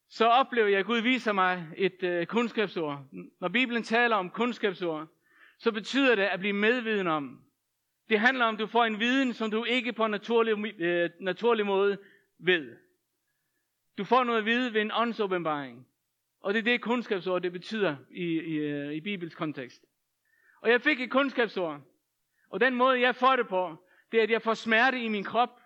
så 0.09 0.25
oplever 0.25 0.67
jeg, 0.67 0.79
at 0.79 0.85
Gud 0.85 0.99
viser 0.99 1.31
mig 1.31 1.67
et 1.77 2.03
øh, 2.03 2.25
kundskabsord. 2.25 3.05
Når 3.41 3.47
Bibelen 3.47 3.83
taler 3.83 4.15
om 4.15 4.29
kundskabsord, 4.29 5.07
så 5.57 5.71
betyder 5.71 6.15
det 6.15 6.23
at 6.23 6.39
blive 6.39 6.53
medviden 6.53 7.07
om. 7.07 7.41
Det 8.09 8.19
handler 8.19 8.45
om, 8.45 8.55
at 8.55 8.59
du 8.59 8.67
får 8.67 8.85
en 8.85 8.99
viden, 8.99 9.33
som 9.33 9.51
du 9.51 9.63
ikke 9.63 9.93
på 9.93 10.05
en 10.05 10.11
naturlig, 10.11 10.81
øh, 10.81 11.09
naturlig 11.19 11.65
måde 11.65 11.97
ved. 12.39 12.75
Du 13.97 14.03
får 14.03 14.23
noget 14.23 14.39
at 14.39 14.45
vide 14.45 14.73
ved 14.73 14.81
en 14.81 14.91
åndsåbenbaring. 14.93 15.87
Og 16.39 16.53
det 16.53 16.59
er 16.59 16.63
det 16.63 16.81
kundskabsord, 16.81 17.41
det 17.41 17.51
betyder 17.51 17.95
i, 18.11 18.23
i, 18.23 18.55
øh, 18.55 18.93
i 18.93 19.01
Bibels 19.01 19.35
kontekst. 19.35 19.85
Og 20.61 20.69
jeg 20.69 20.81
fik 20.81 21.01
et 21.01 21.11
kundskabsord. 21.11 21.81
Og 22.49 22.59
den 22.59 22.75
måde, 22.75 23.01
jeg 23.01 23.15
får 23.15 23.35
det 23.35 23.47
på, 23.47 23.75
det 24.11 24.19
er, 24.19 24.23
at 24.23 24.31
jeg 24.31 24.41
får 24.41 24.53
smerte 24.53 25.01
i 25.01 25.07
min 25.07 25.23
krop, 25.23 25.61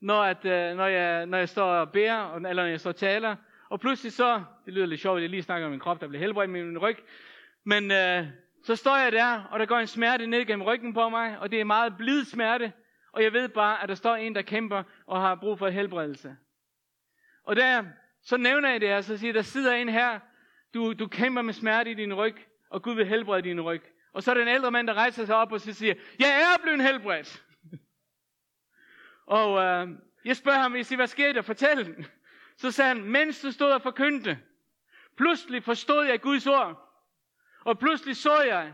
når, 0.00 0.22
at, 0.22 0.44
øh, 0.44 0.76
når, 0.76 0.86
jeg, 0.86 1.26
når 1.26 1.38
jeg 1.38 1.48
står 1.48 1.72
og 1.72 1.92
bærer, 1.92 2.34
eller 2.34 2.62
når 2.62 2.70
jeg 2.70 2.80
står 2.80 2.90
og 2.90 2.96
taler. 2.96 3.36
Og 3.68 3.80
pludselig 3.80 4.12
så, 4.12 4.44
det 4.66 4.74
lyder 4.74 4.86
lidt 4.86 5.00
sjovt, 5.00 5.16
at 5.16 5.22
jeg 5.22 5.30
lige 5.30 5.42
snakker 5.42 5.66
om 5.66 5.70
min 5.70 5.80
krop, 5.80 6.00
der 6.00 6.08
bliver 6.08 6.20
helbredt 6.20 6.50
med 6.50 6.64
min 6.64 6.78
ryg. 6.78 6.96
Men 7.64 7.90
øh, 7.90 8.26
så 8.64 8.76
står 8.76 8.96
jeg 8.96 9.12
der, 9.12 9.42
og 9.42 9.58
der 9.58 9.66
går 9.66 9.78
en 9.78 9.86
smerte 9.86 10.26
ned 10.26 10.44
gennem 10.44 10.66
ryggen 10.66 10.94
på 10.94 11.08
mig, 11.08 11.38
og 11.38 11.50
det 11.50 11.60
er 11.60 11.64
meget 11.64 11.96
blid 11.96 12.24
smerte. 12.24 12.72
Og 13.12 13.22
jeg 13.22 13.32
ved 13.32 13.48
bare, 13.48 13.82
at 13.82 13.88
der 13.88 13.94
står 13.94 14.14
en, 14.14 14.34
der 14.34 14.42
kæmper 14.42 14.82
og 15.06 15.20
har 15.20 15.34
brug 15.34 15.58
for 15.58 15.68
helbredelse. 15.68 16.36
Og 17.44 17.56
der, 17.56 17.84
så 18.22 18.36
nævner 18.36 18.70
jeg 18.70 18.80
det 18.80 18.88
her, 18.88 19.00
så 19.00 19.18
siger 19.18 19.32
der 19.32 19.42
sidder 19.42 19.72
en 19.72 19.88
her, 19.88 20.20
du, 20.74 20.92
du 20.92 21.06
kæmper 21.06 21.42
med 21.42 21.54
smerte 21.54 21.90
i 21.90 21.94
din 21.94 22.14
ryg, 22.14 22.36
og 22.70 22.82
Gud 22.82 22.94
vil 22.94 23.06
helbrede 23.06 23.42
din 23.42 23.60
ryg. 23.60 23.82
Og 24.12 24.22
så 24.22 24.30
er 24.30 24.34
der 24.34 24.42
en 24.42 24.48
ældre 24.48 24.70
mand, 24.70 24.86
der 24.86 24.94
rejser 24.94 25.24
sig 25.24 25.36
op 25.36 25.52
og 25.52 25.60
så 25.60 25.72
siger, 25.72 25.94
jeg 26.18 26.28
er 26.28 26.62
blevet 26.62 26.82
helbredt. 26.82 27.44
og 29.26 29.62
øh, 29.64 29.88
jeg 30.24 30.36
spørger 30.36 30.58
ham, 30.58 30.76
jeg 30.76 30.86
siger, 30.86 30.96
hvad 30.96 31.06
sker 31.06 31.32
der? 31.32 31.42
Fortæl. 31.42 32.06
Så 32.56 32.70
sagde 32.70 32.88
han, 32.88 33.04
mens 33.04 33.40
du 33.40 33.50
stod 33.50 33.70
og 33.70 33.82
forkyndte, 33.82 34.38
pludselig 35.16 35.62
forstod 35.64 36.06
jeg 36.06 36.20
Guds 36.20 36.46
ord. 36.46 36.82
Og 37.64 37.78
pludselig 37.78 38.16
så 38.16 38.40
jeg, 38.40 38.72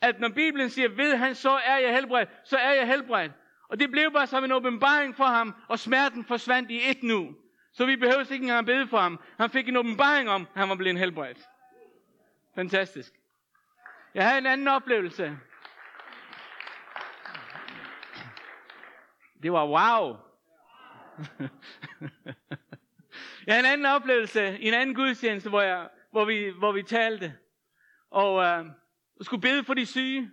at 0.00 0.20
når 0.20 0.28
Bibelen 0.28 0.70
siger, 0.70 0.88
ved 0.88 1.16
han, 1.16 1.34
så 1.34 1.50
er 1.50 1.78
jeg 1.78 1.94
helbredt, 1.94 2.28
så 2.44 2.56
er 2.56 2.72
jeg 2.72 2.86
helbredt. 2.86 3.32
Og 3.68 3.80
det 3.80 3.90
blev 3.90 4.12
bare 4.12 4.26
som 4.26 4.44
en 4.44 4.52
åbenbaring 4.52 5.16
for 5.16 5.24
ham, 5.24 5.54
og 5.68 5.78
smerten 5.78 6.24
forsvandt 6.24 6.70
i 6.70 6.90
et 6.90 7.02
nu. 7.02 7.36
Så 7.72 7.86
vi 7.86 7.96
behøvede 7.96 8.34
ikke 8.34 8.42
engang 8.42 8.66
bede 8.66 8.88
for 8.88 8.98
ham. 8.98 9.20
Han 9.38 9.50
fik 9.50 9.68
en 9.68 9.76
åbenbaring 9.76 10.28
om, 10.28 10.42
at 10.42 10.60
han 10.60 10.68
var 10.68 10.74
blevet 10.74 10.98
helbredt. 10.98 11.38
Fantastisk. 12.54 13.12
Jeg 14.16 14.26
havde 14.26 14.38
en 14.38 14.46
anden 14.46 14.68
oplevelse. 14.68 15.38
Det 19.42 19.52
var 19.52 19.66
wow. 19.66 20.16
jeg 23.46 23.54
havde 23.54 23.60
en 23.60 23.72
anden 23.72 23.86
oplevelse 23.86 24.58
i 24.58 24.68
en 24.68 24.74
anden 24.74 24.94
gudstjeneste, 24.94 25.48
hvor, 25.48 25.60
jeg, 25.60 25.88
hvor, 26.10 26.24
vi, 26.24 26.52
hvor 26.58 26.72
vi 26.72 26.82
talte. 26.82 27.34
Og 28.10 28.44
øh, 28.44 28.66
skulle 29.20 29.40
bede 29.40 29.64
for 29.64 29.74
de 29.74 29.86
syge. 29.86 30.30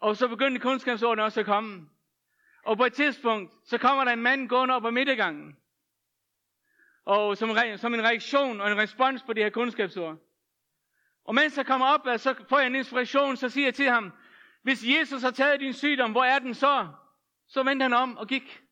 Og 0.00 0.16
så 0.16 0.28
begyndte 0.28 0.60
kunskabsordene 0.60 1.22
også 1.22 1.40
at 1.40 1.46
komme. 1.46 1.88
Og 2.64 2.76
på 2.76 2.84
et 2.84 2.92
tidspunkt, 2.92 3.52
så 3.64 3.78
kommer 3.78 4.04
der 4.04 4.12
en 4.12 4.22
mand 4.22 4.48
gående 4.48 4.74
op 4.74 4.86
ad 4.86 4.90
midtergangen. 4.90 5.56
Og 7.04 7.36
som, 7.36 7.50
som 7.76 7.94
en 7.94 8.04
reaktion 8.04 8.60
og 8.60 8.70
en 8.70 8.78
respons 8.78 9.22
på 9.22 9.32
det 9.32 9.42
her 9.42 9.50
kundskabsord. 9.50 10.18
Og 11.24 11.34
mens 11.34 11.56
jeg 11.56 11.66
kommer 11.66 11.86
op, 11.86 12.06
så 12.16 12.44
får 12.48 12.58
jeg 12.58 12.66
en 12.66 12.74
inspiration, 12.74 13.36
så 13.36 13.48
siger 13.48 13.66
jeg 13.66 13.74
til 13.74 13.90
ham, 13.90 14.12
hvis 14.62 14.84
Jesus 14.84 15.22
har 15.22 15.30
taget 15.30 15.60
din 15.60 15.72
sygdom, 15.72 16.12
hvor 16.12 16.24
er 16.24 16.38
den 16.38 16.54
så? 16.54 16.88
Så 17.48 17.62
vendte 17.62 17.82
han 17.82 17.92
om 17.92 18.16
og 18.16 18.28
gik. 18.28 18.62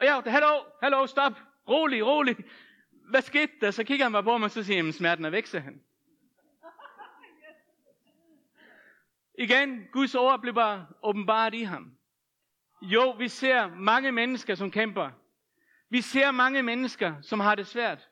Og 0.00 0.06
jeg, 0.06 0.22
hallo, 0.26 0.64
hallo, 0.82 1.06
stop, 1.06 1.32
rolig, 1.68 2.06
rolig. 2.06 2.36
Hvad 2.90 3.22
skete 3.22 3.52
der? 3.60 3.70
Så 3.70 3.84
kigger 3.84 4.04
han 4.04 4.12
mig 4.12 4.24
på 4.24 4.38
mig, 4.38 4.44
og 4.44 4.50
så 4.50 4.62
siger 4.62 4.82
han, 4.82 4.92
smerten 4.92 5.24
er 5.24 5.30
væk, 5.30 5.46
sagde 5.46 5.64
han. 5.64 5.82
Igen, 9.38 9.88
Guds 9.92 10.14
ord 10.14 10.40
blev 10.40 10.54
bare 10.54 10.86
åbenbart 11.02 11.54
i 11.54 11.62
ham. 11.62 11.96
Jo, 12.82 13.10
vi 13.10 13.28
ser 13.28 13.68
mange 13.68 14.12
mennesker, 14.12 14.54
som 14.54 14.70
kæmper. 14.70 15.10
Vi 15.90 16.00
ser 16.00 16.30
mange 16.30 16.62
mennesker, 16.62 17.14
som 17.22 17.40
har 17.40 17.54
det 17.54 17.66
svært. 17.66 18.08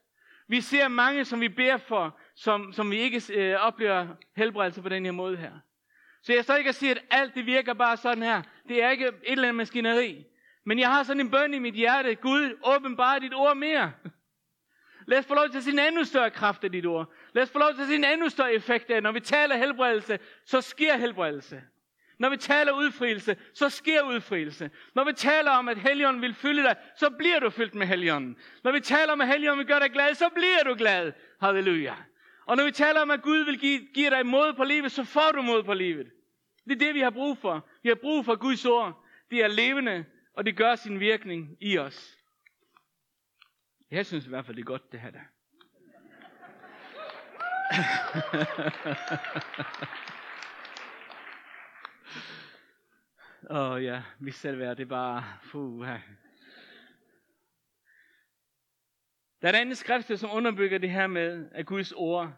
Vi 0.49 0.61
ser 0.61 0.89
mange, 0.89 1.25
som 1.25 1.41
vi 1.41 1.49
beder 1.49 1.77
for, 1.77 2.19
som, 2.37 2.73
som 2.73 2.91
vi 2.91 2.97
ikke 2.97 3.23
øh, 3.33 3.55
oplever 3.55 4.07
helbredelse 4.37 4.83
på 4.83 4.89
den 4.89 5.05
her 5.05 5.13
måde 5.13 5.37
her. 5.37 5.53
Så 6.23 6.33
jeg 6.33 6.45
står 6.45 6.55
ikke 6.55 6.69
at 6.69 6.75
siger, 6.75 6.95
at 6.95 7.03
alt 7.11 7.35
det 7.35 7.47
virker 7.47 7.75
bare 7.75 7.97
sådan 7.97 8.23
her. 8.23 8.43
Det 8.69 8.83
er 8.83 8.91
ikke 8.91 9.07
et 9.07 9.15
eller 9.23 9.49
andet 9.49 9.57
maskineri. 9.57 10.25
Men 10.65 10.79
jeg 10.79 10.89
har 10.89 11.03
sådan 11.03 11.21
en 11.21 11.31
bøn 11.31 11.55
i 11.55 11.59
mit 11.59 11.75
hjerte. 11.75 12.15
Gud, 12.15 12.59
åbenbare 12.65 13.21
dit 13.21 13.35
ord 13.35 13.57
mere. 13.57 13.93
Lad 15.07 15.19
os 15.19 15.27
få 15.27 15.35
lov 15.35 15.49
til 15.49 15.59
at 15.59 15.65
se 15.65 15.71
en 15.71 15.79
endnu 15.79 16.05
større 16.05 16.31
kraft 16.31 16.65
af 16.65 16.73
dit 16.73 16.87
ord. 16.87 17.13
Lad 17.33 17.43
os 17.43 17.51
få 17.51 17.59
lov 17.59 17.75
til 17.75 17.83
at 17.83 17.89
se 17.89 17.95
en 17.95 18.05
endnu 18.05 18.29
større 18.29 18.55
effekt 18.55 18.91
af, 18.91 19.03
når 19.03 19.13
vi 19.13 19.21
taler 19.21 19.57
helbredelse, 19.57 20.19
så 20.47 20.61
sker 20.61 20.97
helbredelse. 20.97 21.63
Når 22.19 22.29
vi 22.29 22.37
taler 22.37 22.73
udfrielse, 22.73 23.37
så 23.55 23.69
sker 23.69 24.03
udfrielse. 24.03 24.71
Når 24.95 25.05
vi 25.05 25.13
taler 25.13 25.51
om, 25.51 25.69
at 25.69 25.79
Helligånden 25.79 26.23
vil 26.23 26.35
fylde 26.35 26.63
dig, 26.63 26.77
så 26.97 27.11
bliver 27.11 27.39
du 27.39 27.51
fyldt 27.51 27.75
med 27.75 27.87
Helligånden. 27.87 28.37
Når 28.65 28.73
vi 28.73 28.81
taler 28.81 29.13
om, 29.13 29.21
at 29.21 29.29
Helligånden 29.29 29.59
vil 29.59 29.67
gøre 29.67 29.81
dig 29.81 29.91
glad, 29.91 30.15
så 30.15 30.29
bliver 30.29 30.63
du 30.65 30.75
glad. 30.75 31.13
Halleluja. 31.41 31.95
Og 32.47 32.57
når 32.57 32.65
vi 32.65 32.71
taler 32.71 33.01
om, 33.01 33.11
at 33.11 33.23
Gud 33.23 33.45
vil 33.45 33.59
give, 33.59 33.87
give 33.95 34.11
dig 34.11 34.27
mod 34.27 34.55
på 34.55 34.65
livet, 34.65 34.93
så 34.93 35.05
får 35.05 35.33
du 35.33 35.43
mod 35.43 35.63
på 35.63 35.75
livet. 35.75 36.13
Det 36.65 36.73
er 36.73 36.79
det, 36.79 36.95
vi 36.95 37.01
har 37.01 37.11
brug 37.11 37.39
for. 37.39 37.69
Vi 37.83 37.89
har 37.89 37.97
brug 37.97 38.25
for 38.25 38.37
Guds 38.37 38.65
ord. 38.65 39.05
Det 39.31 39.39
er 39.39 39.49
levende, 39.49 40.05
og 40.35 40.47
det 40.47 40.57
gør 40.57 40.75
sin 40.75 41.01
virkning 41.01 41.57
i 41.61 41.79
os. 41.79 42.19
Jeg 43.91 44.07
synes 44.07 44.27
i 44.27 44.29
hvert 44.29 44.47
fald, 44.47 44.57
det 44.57 44.63
er 44.63 44.67
godt, 44.67 44.93
det 44.93 45.01
her 45.01 45.11
der. 45.11 45.21
Åh 53.51 53.71
oh, 53.71 53.85
ja, 53.85 54.03
vi 54.19 54.31
selv 54.31 54.61
det 54.61 54.81
er 54.81 54.85
bare, 54.85 55.25
puh, 55.51 55.89
Der 59.43 59.49
er 59.49 59.53
et 59.53 59.57
andet 59.57 59.79
skrift, 59.79 60.19
som 60.19 60.31
underbygger 60.33 60.79
det 60.79 60.91
her 60.91 61.07
med, 61.07 61.49
at 61.53 61.67
Guds 61.67 61.93
ord 61.93 62.33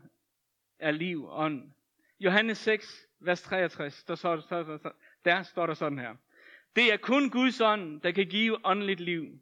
er 0.78 0.90
liv 0.90 1.24
og 1.24 1.38
ånd. 1.38 1.72
Johannes 2.20 2.58
6, 2.58 3.06
vers 3.20 3.42
63, 3.42 4.04
der, 4.04 4.14
står, 4.14 4.36
der, 4.36 4.62
der, 4.78 4.90
der 5.24 5.42
står 5.42 5.66
der 5.66 5.74
sådan 5.74 5.98
her. 5.98 6.16
Det 6.76 6.92
er 6.92 6.96
kun 6.96 7.30
Guds 7.30 7.60
ånd, 7.60 8.00
der 8.00 8.10
kan 8.10 8.26
give 8.26 8.66
åndeligt 8.66 9.00
liv. 9.00 9.40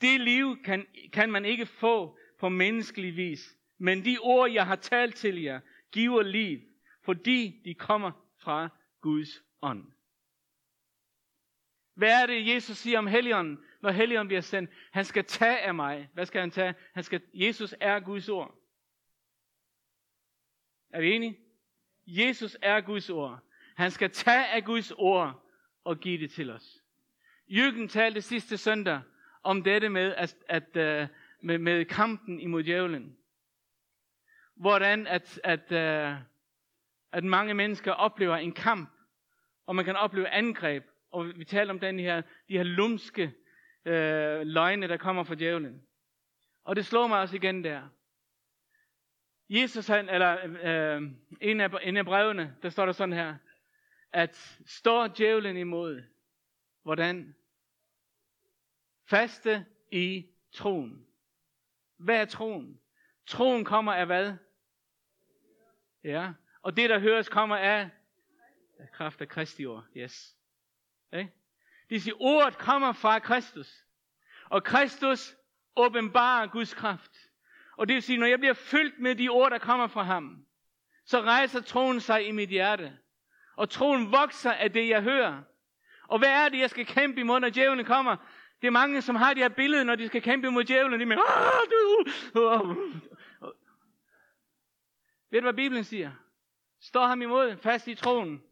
Det 0.00 0.20
liv 0.20 0.62
kan, 0.64 0.86
kan 1.12 1.30
man 1.30 1.44
ikke 1.44 1.66
få 1.66 2.18
på 2.38 2.48
menneskelig 2.48 3.16
vis, 3.16 3.56
men 3.78 4.04
de 4.04 4.18
ord, 4.20 4.50
jeg 4.50 4.66
har 4.66 4.76
talt 4.76 5.14
til 5.14 5.42
jer, 5.42 5.60
giver 5.92 6.22
liv, 6.22 6.60
fordi 7.02 7.62
de 7.64 7.74
kommer 7.74 8.12
fra 8.38 8.68
Guds 9.00 9.42
ånd. 9.62 9.84
Hvad 11.94 12.22
er 12.22 12.26
det, 12.26 12.54
Jesus 12.54 12.76
siger 12.76 12.98
om 12.98 13.06
Helligånden? 13.06 13.58
Når 13.86 13.92
Helligånden 13.92 14.28
bliver 14.28 14.40
sendt. 14.40 14.70
Han 14.90 15.04
skal 15.04 15.24
tage 15.24 15.58
af 15.58 15.74
mig. 15.74 16.08
Hvad 16.14 16.26
skal 16.26 16.40
han 16.40 16.50
tage? 16.50 16.74
Han 16.94 17.04
skal, 17.04 17.20
Jesus 17.34 17.74
er 17.80 18.00
Guds 18.00 18.28
ord. 18.28 18.54
Er 20.90 21.00
vi 21.00 21.12
enige? 21.12 21.38
Jesus 22.06 22.56
er 22.62 22.80
Guds 22.80 23.10
ord. 23.10 23.38
Han 23.76 23.90
skal 23.90 24.10
tage 24.10 24.46
af 24.46 24.64
Guds 24.64 24.92
ord 24.92 25.42
og 25.84 26.00
give 26.00 26.20
det 26.20 26.30
til 26.30 26.50
os. 26.50 26.82
Jürgen 27.48 27.88
talte 27.88 28.22
sidste 28.22 28.56
søndag 28.56 29.00
om 29.42 29.62
dette 29.62 29.88
med, 29.88 30.14
at, 30.14 30.36
at, 30.48 30.68
uh, 31.02 31.08
med, 31.40 31.58
med 31.58 31.84
kampen 31.84 32.40
imod 32.40 32.62
djævlen. 32.62 33.16
Hvordan 34.54 35.06
at, 35.06 35.40
at, 35.44 35.72
uh, 35.72 36.18
at 37.12 37.24
mange 37.24 37.54
mennesker 37.54 37.92
oplever 37.92 38.36
en 38.36 38.52
kamp, 38.52 38.90
og 39.66 39.76
man 39.76 39.84
kan 39.84 39.96
opleve 39.96 40.28
angreb. 40.28 40.84
Og 41.10 41.26
vi 41.36 41.44
talte 41.44 41.70
om 41.70 41.80
den 41.80 41.98
her, 41.98 42.20
de 42.48 42.56
her 42.56 42.62
lumske 42.62 43.34
øh, 43.86 44.46
løgne, 44.46 44.88
der 44.88 44.96
kommer 44.96 45.22
fra 45.24 45.34
djævlen. 45.34 45.86
Og 46.64 46.76
det 46.76 46.86
slår 46.86 47.06
mig 47.06 47.20
også 47.20 47.36
igen 47.36 47.64
der. 47.64 47.88
Jesus, 49.48 49.86
han, 49.86 50.08
eller 50.08 50.38
øh, 50.44 51.02
en, 51.40 51.60
af, 51.60 51.70
en 51.82 51.96
af 51.96 52.04
brevene, 52.04 52.56
der 52.62 52.68
står 52.68 52.86
der 52.86 52.92
sådan 52.92 53.12
her, 53.12 53.36
at 54.12 54.60
står 54.66 55.06
djævlen 55.08 55.56
imod, 55.56 56.02
hvordan? 56.82 57.34
Faste 59.04 59.66
i 59.92 60.26
troen. 60.52 61.06
Hvad 61.96 62.20
er 62.20 62.24
troen? 62.24 62.80
Troen 63.26 63.64
kommer 63.64 63.92
af 63.92 64.06
hvad? 64.06 64.34
Ja, 66.04 66.32
og 66.62 66.76
det 66.76 66.90
der 66.90 66.98
høres 66.98 67.28
kommer 67.28 67.56
af, 67.56 67.90
af 68.78 68.90
kraft 68.90 69.20
af 69.20 69.28
Kristi 69.28 69.66
ord. 69.66 69.84
Yes. 69.96 70.36
Okay? 71.12 71.26
Det 71.90 72.02
siger, 72.02 72.14
ordet 72.20 72.58
kommer 72.58 72.92
fra 72.92 73.18
Kristus. 73.18 73.84
Og 74.44 74.64
Kristus 74.64 75.36
åbenbarer 75.76 76.46
Guds 76.46 76.74
kraft. 76.74 77.12
Og 77.76 77.88
det 77.88 77.94
vil 77.94 78.02
sige, 78.02 78.18
når 78.18 78.26
jeg 78.26 78.38
bliver 78.38 78.54
fyldt 78.54 78.98
med 78.98 79.14
de 79.14 79.28
ord, 79.28 79.50
der 79.50 79.58
kommer 79.58 79.86
fra 79.86 80.02
ham, 80.02 80.46
så 81.04 81.20
rejser 81.20 81.60
troen 81.60 82.00
sig 82.00 82.26
i 82.28 82.30
mit 82.30 82.48
hjerte. 82.48 82.98
Og 83.56 83.70
troen 83.70 84.12
vokser 84.12 84.52
af 84.52 84.72
det, 84.72 84.88
jeg 84.88 85.02
hører. 85.02 85.42
Og 86.08 86.18
hvad 86.18 86.28
er 86.28 86.48
det, 86.48 86.58
jeg 86.58 86.70
skal 86.70 86.86
kæmpe 86.86 87.20
imod, 87.20 87.40
når 87.40 87.50
djævlen 87.50 87.84
kommer? 87.84 88.16
Det 88.60 88.66
er 88.66 88.70
mange, 88.70 89.02
som 89.02 89.16
har 89.16 89.34
det 89.34 89.42
her 89.42 89.48
billede, 89.48 89.84
når 89.84 89.94
de 89.94 90.08
skal 90.08 90.22
kæmpe 90.22 90.48
imod 90.48 90.64
djævlen. 90.64 91.00
De 91.00 91.02
er 91.02 91.06
med, 91.06 91.16
du. 91.70 92.04
Ved 95.30 95.40
du, 95.40 95.44
hvad 95.44 95.54
Bibelen 95.54 95.84
siger? 95.84 96.12
Står 96.80 97.06
ham 97.06 97.22
imod, 97.22 97.56
fast 97.56 97.88
i 97.88 97.94
troen. 97.94 98.42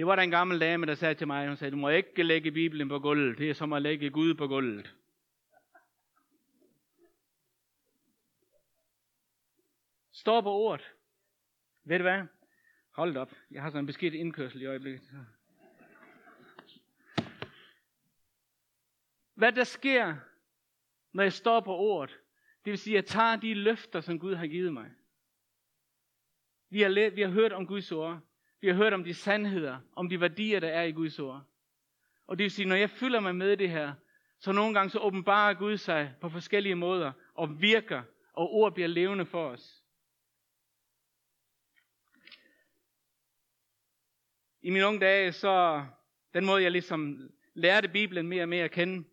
Det 0.00 0.06
var 0.06 0.16
der 0.16 0.22
en 0.22 0.30
gammel 0.30 0.60
dame, 0.60 0.86
der 0.86 0.94
sagde 0.94 1.14
til 1.14 1.26
mig, 1.26 1.48
hun 1.48 1.56
sagde, 1.56 1.70
du 1.70 1.76
må 1.76 1.88
ikke 1.88 2.22
lægge 2.22 2.52
Bibelen 2.52 2.88
på 2.88 2.98
gulvet. 2.98 3.38
Det 3.38 3.50
er 3.50 3.54
som 3.54 3.72
at 3.72 3.82
lægge 3.82 4.10
Gud 4.10 4.34
på 4.34 4.46
gulvet. 4.46 4.96
Står 10.12 10.40
på 10.40 10.52
ordet. 10.52 10.92
Ved 11.84 11.98
du 11.98 12.02
hvad? 12.02 12.22
Hold 12.90 13.16
op. 13.16 13.32
Jeg 13.50 13.62
har 13.62 13.70
sådan 13.70 13.82
en 13.82 13.86
beskidt 13.86 14.14
indkørsel 14.14 14.62
i 14.62 14.66
øjeblikket. 14.66 15.02
Hvad 19.34 19.52
der 19.52 19.64
sker, 19.64 20.16
når 21.12 21.22
jeg 21.22 21.32
står 21.32 21.60
på 21.60 21.76
ordet, 21.76 22.18
det 22.64 22.70
vil 22.70 22.78
sige, 22.78 22.98
at 22.98 23.02
jeg 23.02 23.06
tager 23.06 23.36
de 23.36 23.54
løfter, 23.54 24.00
som 24.00 24.18
Gud 24.18 24.34
har 24.34 24.46
givet 24.46 24.72
mig. 24.72 24.90
Vi 26.68 26.82
har, 26.82 26.88
let, 26.88 27.16
vi 27.16 27.22
har 27.22 27.30
hørt 27.30 27.52
om 27.52 27.66
Guds 27.66 27.92
ord. 27.92 28.29
Vi 28.60 28.68
har 28.68 28.74
hørt 28.74 28.92
om 28.92 29.04
de 29.04 29.14
sandheder, 29.14 29.78
om 29.96 30.08
de 30.08 30.20
værdier, 30.20 30.60
der 30.60 30.68
er 30.68 30.82
i 30.82 30.92
Guds 30.92 31.18
ord. 31.18 31.42
Og 32.26 32.38
det 32.38 32.44
vil 32.44 32.50
sige, 32.50 32.68
når 32.68 32.76
jeg 32.76 32.90
fylder 32.90 33.20
mig 33.20 33.34
med 33.34 33.56
det 33.56 33.70
her, 33.70 33.94
så 34.38 34.52
nogle 34.52 34.74
gange 34.74 34.90
så 34.90 34.98
åbenbarer 34.98 35.54
Gud 35.54 35.76
sig 35.76 36.14
på 36.20 36.28
forskellige 36.28 36.74
måder 36.74 37.12
og 37.34 37.60
virker, 37.60 38.02
og 38.32 38.52
ord 38.52 38.74
bliver 38.74 38.88
levende 38.88 39.26
for 39.26 39.48
os. 39.48 39.84
I 44.62 44.70
mine 44.70 44.86
unge 44.86 45.00
dage, 45.00 45.32
så 45.32 45.86
den 46.34 46.46
måde, 46.46 46.62
jeg 46.62 46.70
ligesom 46.70 47.30
lærte 47.54 47.88
Bibelen 47.88 48.28
mere 48.28 48.42
og 48.42 48.48
mere 48.48 48.64
at 48.64 48.70
kende, 48.70 49.08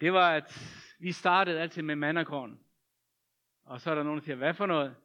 det 0.00 0.12
var, 0.12 0.30
at 0.30 0.58
vi 0.98 1.12
startede 1.12 1.60
altid 1.60 1.82
med 1.82 1.96
mandakorn. 1.96 2.60
Og 3.64 3.80
så 3.80 3.90
er 3.90 3.94
der 3.94 4.02
nogen, 4.02 4.18
der 4.18 4.24
siger, 4.24 4.36
hvad 4.36 4.54
for 4.54 4.66
noget? 4.66 4.96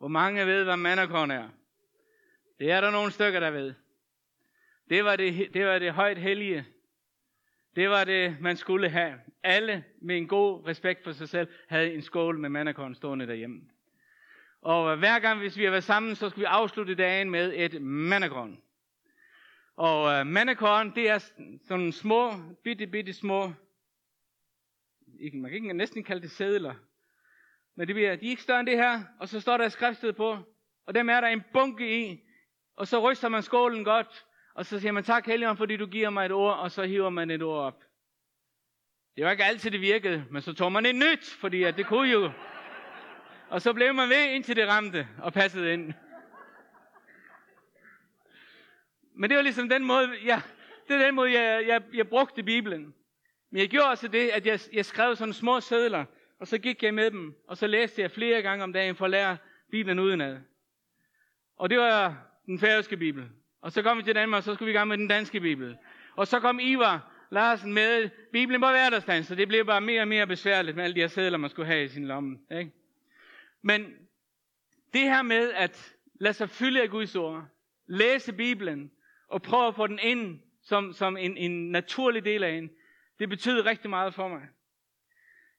Hvor 0.00 0.08
mange 0.08 0.46
ved, 0.46 0.64
hvad 0.64 0.76
mandakorn 0.76 1.30
er? 1.30 1.48
Det 2.58 2.70
er 2.70 2.80
der 2.80 2.90
nogle 2.90 3.12
stykker, 3.12 3.40
der 3.40 3.50
ved. 3.50 3.74
Det 4.90 5.04
var 5.04 5.16
det, 5.16 5.54
det 5.54 5.66
var 5.66 5.78
det 5.78 5.92
højt 5.92 6.18
hellige. 6.18 6.66
Det 7.76 7.90
var 7.90 8.04
det, 8.04 8.36
man 8.40 8.56
skulle 8.56 8.88
have. 8.88 9.20
Alle 9.42 9.84
med 10.02 10.16
en 10.16 10.28
god 10.28 10.66
respekt 10.66 11.04
for 11.04 11.12
sig 11.12 11.28
selv 11.28 11.48
havde 11.68 11.94
en 11.94 12.02
skål 12.02 12.38
med 12.38 12.48
mandakorn 12.48 12.94
stående 12.94 13.26
derhjemme. 13.26 13.60
Og 14.62 14.96
hver 14.96 15.18
gang, 15.18 15.38
hvis 15.40 15.56
vi 15.56 15.64
har 15.64 15.70
været 15.70 15.84
sammen, 15.84 16.16
så 16.16 16.30
skulle 16.30 16.42
vi 16.42 16.48
afslutte 16.50 16.94
dagen 16.94 17.30
med 17.30 17.52
et 17.56 17.82
mandakorn. 17.82 18.60
Og 19.76 20.20
uh, 20.20 20.26
mandekorn, 20.26 20.94
det 20.94 21.08
er 21.08 21.18
sådan 21.68 21.92
små, 21.92 22.32
bitte, 22.64 22.86
bitte 22.86 23.12
små, 23.12 23.52
ikke, 25.20 25.38
man 25.38 25.50
kan 25.50 25.56
ikke 25.56 25.72
næsten 25.72 26.04
kalde 26.04 26.22
det 26.22 26.30
sædler, 26.30 26.74
men 27.80 27.88
det 27.88 27.94
bliver, 27.94 28.16
de 28.16 28.26
er 28.26 28.30
ikke 28.30 28.42
større 28.42 28.60
end 28.60 28.66
det 28.66 28.76
her, 28.76 29.02
og 29.20 29.28
så 29.28 29.40
står 29.40 29.56
der 29.56 29.64
et 29.64 29.72
skriftsted 29.72 30.12
på, 30.12 30.38
og 30.86 30.94
dem 30.94 31.08
er 31.08 31.20
der 31.20 31.28
en 31.28 31.42
bunke 31.52 32.00
i, 32.00 32.20
og 32.76 32.88
så 32.88 33.10
ryster 33.10 33.28
man 33.28 33.42
skålen 33.42 33.84
godt, 33.84 34.26
og 34.54 34.66
så 34.66 34.80
siger 34.80 34.92
man 34.92 35.04
tak 35.04 35.26
Helligånd, 35.26 35.58
fordi 35.58 35.76
du 35.76 35.86
giver 35.86 36.10
mig 36.10 36.26
et 36.26 36.32
ord, 36.32 36.58
og 36.58 36.70
så 36.70 36.82
hiver 36.82 37.10
man 37.10 37.30
et 37.30 37.42
ord 37.42 37.64
op. 37.64 37.82
Det 39.16 39.24
var 39.24 39.30
ikke 39.30 39.44
altid 39.44 39.70
det 39.70 39.80
virkede, 39.80 40.24
men 40.30 40.42
så 40.42 40.52
tog 40.52 40.72
man 40.72 40.86
et 40.86 40.94
nyt, 40.94 41.30
fordi 41.30 41.62
at 41.62 41.76
det 41.76 41.86
kunne 41.86 42.10
jo. 42.10 42.30
Og 43.48 43.62
så 43.62 43.72
blev 43.72 43.94
man 43.94 44.08
ved, 44.08 44.24
indtil 44.30 44.56
det 44.56 44.68
ramte 44.68 45.08
og 45.18 45.32
passede 45.32 45.72
ind. 45.72 45.92
Men 49.16 49.30
det 49.30 49.36
var 49.36 49.42
ligesom 49.42 49.68
den 49.68 49.84
måde, 49.84 50.10
jeg, 50.24 50.42
det 50.88 50.96
er 50.96 51.06
den 51.06 51.14
måde, 51.14 51.32
jeg, 51.40 51.66
jeg, 51.66 51.82
jeg 51.94 52.08
brugte 52.08 52.42
Bibelen. 52.42 52.94
Men 53.50 53.60
jeg 53.60 53.68
gjorde 53.68 53.88
også 53.88 54.08
det, 54.08 54.28
at 54.28 54.46
jeg, 54.46 54.60
jeg 54.72 54.84
skrev 54.84 55.16
sådan 55.16 55.34
små 55.34 55.60
sædler, 55.60 56.04
og 56.40 56.48
så 56.48 56.58
gik 56.58 56.82
jeg 56.82 56.94
med 56.94 57.10
dem, 57.10 57.34
og 57.48 57.56
så 57.56 57.66
læste 57.66 58.02
jeg 58.02 58.10
flere 58.10 58.42
gange 58.42 58.64
om 58.64 58.72
dagen 58.72 58.96
for 58.96 59.04
at 59.04 59.10
lære 59.10 59.36
Bibelen 59.70 59.98
udenad. 59.98 60.38
Og 61.56 61.70
det 61.70 61.78
var 61.78 62.26
den 62.46 62.58
færøske 62.58 62.96
Bibel. 62.96 63.28
Og 63.60 63.72
så 63.72 63.82
kom 63.82 63.98
vi 63.98 64.02
til 64.02 64.14
Danmark, 64.14 64.38
og 64.38 64.42
så 64.42 64.54
skulle 64.54 64.66
vi 64.66 64.70
i 64.72 64.76
gang 64.76 64.88
med 64.88 64.98
den 64.98 65.08
danske 65.08 65.40
Bibel. 65.40 65.76
Og 66.16 66.26
så 66.26 66.40
kom 66.40 66.60
Ivar 66.60 67.12
Larsen 67.30 67.74
med 67.74 68.10
Bibelen 68.32 68.60
på 68.60 68.68
hverdagsdagen, 68.68 69.24
så 69.24 69.34
det 69.34 69.48
blev 69.48 69.66
bare 69.66 69.80
mere 69.80 70.00
og 70.02 70.08
mere 70.08 70.26
besværligt 70.26 70.76
med 70.76 70.84
alle 70.84 70.94
de 70.94 71.00
her 71.00 71.08
sædler, 71.08 71.38
man 71.38 71.50
skulle 71.50 71.66
have 71.66 71.84
i 71.84 71.88
sin 71.88 72.06
lomme. 72.06 72.38
Ikke? 72.58 72.72
Men 73.62 73.94
det 74.92 75.02
her 75.02 75.22
med 75.22 75.52
at 75.52 75.94
lade 76.14 76.34
sig 76.34 76.50
fylde 76.50 76.82
af 76.82 76.90
Guds 76.90 77.16
ord, 77.16 77.44
læse 77.86 78.32
Bibelen, 78.32 78.90
og 79.28 79.42
prøve 79.42 79.66
at 79.66 79.74
få 79.74 79.86
den 79.86 79.98
ind 80.02 80.40
som, 80.62 80.92
som 80.92 81.16
en, 81.16 81.36
en 81.36 81.70
naturlig 81.70 82.24
del 82.24 82.44
af 82.44 82.50
en, 82.50 82.70
det 83.18 83.28
betyder 83.28 83.66
rigtig 83.66 83.90
meget 83.90 84.14
for 84.14 84.28
mig. 84.28 84.42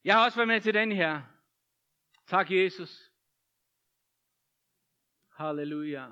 Jeg 0.05 0.15
har 0.15 0.25
også 0.25 0.37
været 0.37 0.47
med 0.47 0.61
til 0.61 0.73
den 0.73 0.91
her. 0.91 1.21
Tak, 2.27 2.51
Jesus. 2.51 3.11
Halleluja. 5.37 6.05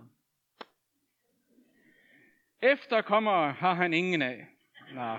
Efterkommer 2.62 3.54
har 3.54 3.74
han 3.74 3.94
ingen 3.94 4.22
af. 4.22 4.48
Nå. 4.94 5.18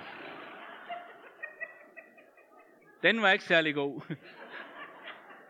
Den 3.02 3.22
var 3.22 3.30
ikke 3.30 3.44
særlig 3.44 3.74
god. 3.74 4.16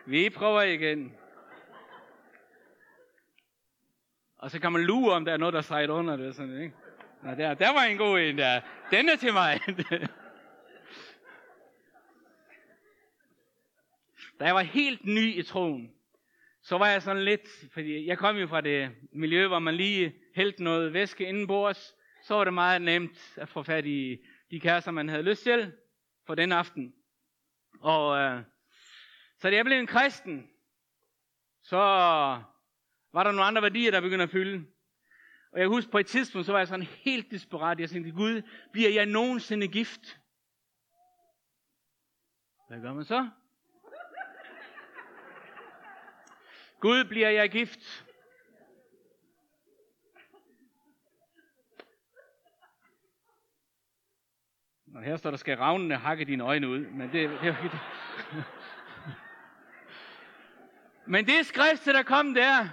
Vi 0.06 0.30
prøver 0.30 0.62
igen. 0.62 1.16
Og 4.38 4.50
så 4.50 4.60
kan 4.60 4.72
man 4.72 4.82
lure, 4.82 5.14
om 5.14 5.24
der 5.24 5.32
er 5.32 5.36
noget, 5.36 5.54
der 5.54 5.60
sejt 5.60 5.90
under 5.90 6.16
det. 6.16 6.34
Sådan, 6.34 6.62
ikke? 6.62 6.74
Nå, 7.22 7.30
der, 7.30 7.54
der 7.54 7.72
var 7.72 7.82
en 7.82 7.98
god 7.98 8.18
en 8.18 8.38
der. 8.38 8.60
Den 8.90 9.08
er 9.08 9.16
til 9.16 9.32
mig. 9.32 9.60
Da 14.40 14.44
jeg 14.44 14.54
var 14.54 14.62
helt 14.62 15.04
ny 15.04 15.38
i 15.38 15.42
troen, 15.42 15.94
så 16.62 16.78
var 16.78 16.86
jeg 16.86 17.02
sådan 17.02 17.24
lidt, 17.24 17.48
fordi 17.72 18.06
jeg 18.06 18.18
kom 18.18 18.36
jo 18.36 18.46
fra 18.46 18.60
det 18.60 18.90
miljø, 19.12 19.48
hvor 19.48 19.58
man 19.58 19.74
lige 19.74 20.14
hældte 20.34 20.64
noget 20.64 20.92
væske 20.92 21.28
indenbords, 21.28 21.94
så 22.22 22.34
var 22.34 22.44
det 22.44 22.54
meget 22.54 22.82
nemt 22.82 23.34
at 23.36 23.48
få 23.48 23.62
fat 23.62 23.86
i 23.86 24.18
de 24.50 24.60
kærester, 24.60 24.90
man 24.90 25.08
havde 25.08 25.22
lyst 25.22 25.42
til 25.42 25.72
for 26.26 26.34
den 26.34 26.52
aften. 26.52 26.94
Og 27.80 28.18
øh, 28.18 28.42
så 29.38 29.50
da 29.50 29.56
jeg 29.56 29.64
blev 29.64 29.78
en 29.78 29.86
kristen, 29.86 30.50
så 31.62 31.76
var 33.12 33.24
der 33.24 33.32
nogle 33.32 33.44
andre 33.44 33.62
værdier, 33.62 33.90
der 33.90 34.00
begyndte 34.00 34.22
at 34.22 34.30
fylde. 34.30 34.66
Og 35.52 35.60
jeg 35.60 35.68
husker 35.68 35.90
på 35.90 35.98
et 35.98 36.06
tidspunkt, 36.06 36.46
så 36.46 36.52
var 36.52 36.58
jeg 36.58 36.68
sådan 36.68 36.86
helt 36.86 37.30
desperat. 37.30 37.80
Jeg 37.80 37.90
tænkte, 37.90 38.10
Gud, 38.10 38.42
bliver 38.72 38.90
jeg 38.90 39.06
nogensinde 39.06 39.68
gift? 39.68 40.20
Hvad 42.68 42.80
gør 42.80 42.92
man 42.92 43.04
så? 43.04 43.30
Gud, 46.80 47.04
bliver 47.04 47.30
jeg 47.30 47.50
gift? 47.50 48.04
Og 54.94 55.02
her 55.02 55.16
står 55.16 55.30
der, 55.30 55.36
skal 55.36 55.56
ravnene 55.56 55.96
hakke 55.96 56.24
dine 56.24 56.44
øjne 56.44 56.68
ud. 56.68 56.78
Men 56.78 57.12
det, 57.12 57.30
det, 57.30 57.56
det. 57.62 57.70
Men 61.06 61.26
det 61.26 61.46
skrifte, 61.46 61.92
der 61.92 62.02
kom 62.02 62.34
der, 62.34 62.68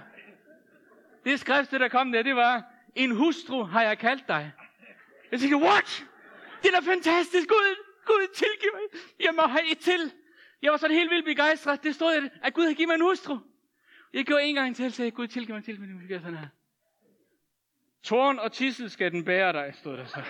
det 1.24 1.40
skrifte, 1.40 1.78
der 1.78 1.88
kom 1.88 2.12
der, 2.12 2.22
det 2.22 2.36
var, 2.36 2.62
en 2.94 3.16
hustru 3.16 3.62
har 3.62 3.82
jeg 3.82 3.98
kaldt 3.98 4.28
dig. 4.28 4.52
Jeg 5.32 5.40
tænkte, 5.40 5.56
what? 5.56 6.06
Det 6.62 6.74
er 6.74 6.80
da 6.80 6.90
fantastisk, 6.90 7.48
Gud, 7.48 7.84
Gud 8.04 8.34
tilgiv 8.34 8.70
mig. 8.72 9.00
Jeg 9.20 9.34
må 9.34 9.42
have 9.42 9.72
et 9.72 9.78
til. 9.78 10.12
Jeg 10.62 10.72
var 10.72 10.78
sådan 10.78 10.96
helt 10.96 11.10
vildt 11.10 11.24
begejstret. 11.24 11.82
Det 11.82 11.94
stod, 11.94 12.30
at 12.42 12.54
Gud 12.54 12.62
havde 12.62 12.74
givet 12.74 12.88
mig 12.88 12.94
en 12.94 13.00
hustru. 13.00 13.38
Jeg 14.12 14.24
gjorde 14.26 14.44
en 14.44 14.54
gang 14.54 14.76
til, 14.76 14.92
sagde, 14.92 15.10
Gud 15.10 15.26
tilgiv 15.26 15.54
mig, 15.54 15.64
tilgiv 15.64 15.86
mig. 15.86 15.94
Nu 15.94 16.00
fik 16.00 16.10
sådan 16.10 16.36
her. 16.36 16.48
Torn 18.02 18.38
og 18.38 18.52
tissel 18.52 18.90
skal 18.90 19.12
den 19.12 19.24
bære 19.24 19.52
dig, 19.52 19.74
stod 19.74 19.96
der 19.96 20.04
så. 20.04 20.22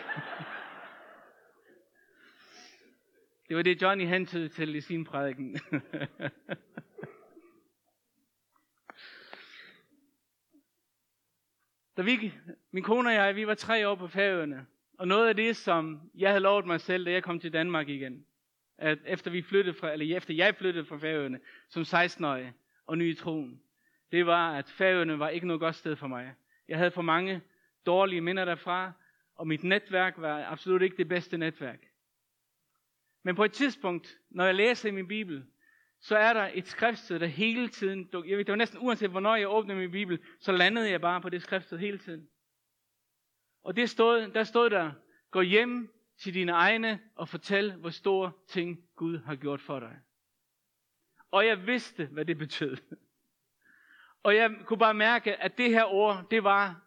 Det 3.48 3.56
var 3.56 3.62
det, 3.62 3.82
Johnny 3.82 4.06
hentede 4.06 4.48
til 4.48 4.74
i 4.74 4.80
sin 4.80 5.04
prædiken. 5.04 5.60
da 11.96 12.02
vi, 12.02 12.32
min 12.70 12.82
kone 12.82 13.08
og 13.08 13.14
jeg, 13.14 13.36
vi 13.36 13.46
var 13.46 13.54
tre 13.54 13.88
år 13.88 13.94
på 13.94 14.08
færøerne, 14.08 14.66
og 14.98 15.08
noget 15.08 15.28
af 15.28 15.36
det, 15.36 15.56
som 15.56 16.10
jeg 16.14 16.30
havde 16.30 16.40
lovet 16.40 16.66
mig 16.66 16.80
selv, 16.80 17.06
da 17.06 17.10
jeg 17.10 17.22
kom 17.22 17.40
til 17.40 17.52
Danmark 17.52 17.88
igen, 17.88 18.26
at 18.78 18.98
efter 19.04 19.30
vi 19.30 19.42
flyttede 19.42 19.78
fra, 19.78 19.92
eller 19.92 20.16
efter 20.16 20.34
jeg 20.34 20.54
flyttede 20.54 20.84
fra 20.84 20.98
færøerne 20.98 21.40
som 21.68 21.82
16-årig 21.82 22.52
og 22.86 22.98
ny 22.98 23.10
i 23.10 23.14
troen, 23.14 23.62
det 24.12 24.26
var, 24.26 24.52
at 24.52 24.70
færøerne 24.70 25.18
var 25.18 25.28
ikke 25.28 25.46
noget 25.46 25.60
godt 25.60 25.76
sted 25.76 25.96
for 25.96 26.06
mig. 26.06 26.34
Jeg 26.68 26.78
havde 26.78 26.90
for 26.90 27.02
mange 27.02 27.40
dårlige 27.86 28.20
minder 28.20 28.44
derfra, 28.44 28.92
og 29.34 29.46
mit 29.46 29.64
netværk 29.64 30.14
var 30.16 30.44
absolut 30.44 30.82
ikke 30.82 30.96
det 30.96 31.08
bedste 31.08 31.38
netværk. 31.38 31.84
Men 33.22 33.36
på 33.36 33.44
et 33.44 33.52
tidspunkt, 33.52 34.18
når 34.30 34.44
jeg 34.44 34.54
læser 34.54 34.88
i 34.88 34.92
min 34.92 35.08
bibel, 35.08 35.44
så 36.00 36.16
er 36.16 36.32
der 36.32 36.50
et 36.54 36.66
skriftsted, 36.66 37.18
der 37.20 37.26
hele 37.26 37.68
tiden, 37.68 38.08
jeg 38.12 38.38
ved, 38.38 38.44
det 38.44 38.52
var 38.52 38.56
næsten 38.56 38.78
uanset 38.78 39.10
hvornår 39.10 39.36
jeg 39.36 39.48
åbnede 39.48 39.78
min 39.78 39.90
bibel, 39.90 40.18
så 40.40 40.52
landede 40.52 40.90
jeg 40.90 41.00
bare 41.00 41.20
på 41.20 41.28
det 41.28 41.42
skriftsted 41.42 41.78
hele 41.78 41.98
tiden. 41.98 42.28
Og 43.62 43.76
det 43.76 43.90
stod, 43.90 44.28
der 44.28 44.44
stod 44.44 44.70
der, 44.70 44.92
gå 45.30 45.40
hjem 45.40 45.94
til 46.18 46.34
dine 46.34 46.52
egne 46.52 47.00
og 47.14 47.28
fortæl, 47.28 47.72
hvor 47.72 47.90
store 47.90 48.32
ting 48.46 48.78
Gud 48.96 49.18
har 49.18 49.36
gjort 49.36 49.60
for 49.60 49.80
dig. 49.80 49.98
Og 51.30 51.46
jeg 51.46 51.66
vidste, 51.66 52.06
hvad 52.06 52.24
det 52.24 52.38
betød. 52.38 52.76
Og 54.22 54.36
jeg 54.36 54.50
kunne 54.64 54.78
bare 54.78 54.94
mærke, 54.94 55.42
at 55.42 55.58
det 55.58 55.70
her 55.70 55.84
ord, 55.84 56.24
det 56.30 56.44
var 56.44 56.80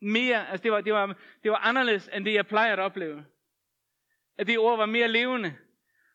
mere, 0.00 0.48
altså 0.48 0.62
det 0.62 0.72
var, 0.72 0.80
det 0.80 0.92
var, 0.92 1.16
det 1.42 1.50
var 1.50 1.56
anderledes, 1.56 2.10
end 2.12 2.24
det 2.24 2.34
jeg 2.34 2.46
plejer 2.46 2.72
at 2.72 2.78
opleve. 2.78 3.24
At 4.38 4.46
det 4.46 4.58
ord 4.58 4.78
var 4.78 4.86
mere 4.86 5.08
levende. 5.08 5.54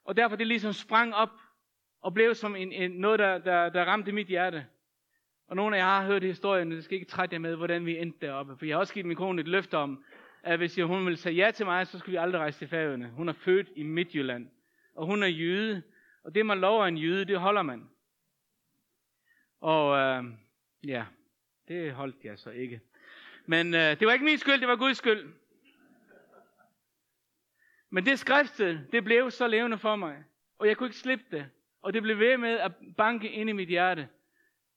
Og 0.04 0.18
derfor 0.18 0.36
det 0.36 0.48
ligesom 0.48 0.74
sprang 0.74 1.16
op 1.16 1.32
og 2.02 2.14
blev 2.14 2.36
som 2.36 2.56
en, 2.56 2.72
en, 2.72 2.92
noget, 2.92 3.20
der, 3.20 3.38
der, 3.38 3.70
der 3.70 3.86
ramte 3.86 4.12
mit 4.12 4.28
hjerte. 4.28 4.66
Og 5.48 5.56
nogle 5.56 5.78
af 5.78 5.80
jer 5.80 5.86
har 5.86 6.06
hørt 6.06 6.24
historien, 6.24 6.72
det 6.72 6.84
skal 6.84 6.96
ikke 6.96 7.10
trætte 7.10 7.34
jer 7.34 7.40
med, 7.40 7.56
hvordan 7.56 7.86
vi 7.86 7.98
endte 7.98 8.26
deroppe. 8.26 8.58
For 8.58 8.66
jeg 8.66 8.76
har 8.76 8.80
også 8.80 8.94
givet 8.94 9.06
min 9.06 9.18
kone 9.18 9.42
et 9.42 9.48
løfte 9.48 9.78
om, 9.78 10.04
at 10.44 10.58
hvis 10.58 10.76
hun 10.76 11.06
ville 11.06 11.18
sige 11.18 11.36
ja 11.36 11.52
til 11.52 11.66
mig, 11.66 11.88
så 11.88 12.00
skulle 12.00 12.12
vi 12.14 12.18
aldrig 12.18 12.40
rejse 12.40 12.60
til 12.60 12.68
Færøerne. 12.68 13.10
Hun 13.10 13.30
er 13.30 13.34
født 13.34 13.70
i 13.76 13.84
Midtjylland, 13.84 14.50
og 14.96 15.06
hun 15.06 15.24
er 15.24 15.28
jøde. 15.28 15.84
Og 16.24 16.36
det, 16.36 16.46
man 16.46 16.60
lover 16.60 16.86
en 16.86 16.98
jøde, 16.98 17.26
det 17.26 17.40
holder 17.40 17.62
man. 17.62 17.90
Og 19.62 19.98
øh, 19.98 20.24
ja, 20.84 21.06
det 21.68 21.94
holdt 21.94 22.16
jeg 22.24 22.40
så 22.40 22.50
ikke. 22.50 22.82
Men 23.46 23.74
øh, 23.74 24.00
det 24.00 24.08
var 24.08 24.14
ikke 24.14 24.26
min 24.26 24.38
skyld, 24.38 24.60
det 24.60 24.68
var 24.68 24.76
Guds 24.76 24.98
skyld. 24.98 25.34
Men 27.90 28.06
det 28.06 28.20
skriftet, 28.20 28.88
det 28.92 29.04
blev 29.04 29.32
så 29.32 29.48
levende 29.48 29.78
for 29.78 29.96
mig. 29.96 30.24
Og 30.58 30.68
jeg 30.68 30.78
kunne 30.78 30.88
ikke 30.88 30.98
slippe 30.98 31.26
det. 31.32 31.50
Og 31.82 31.94
det 31.94 32.02
blev 32.02 32.20
ved 32.20 32.38
med 32.38 32.50
at 32.50 32.72
banke 32.98 33.32
ind 33.32 33.50
i 33.50 33.54
mit 33.54 33.70
hjerte. 33.70 34.08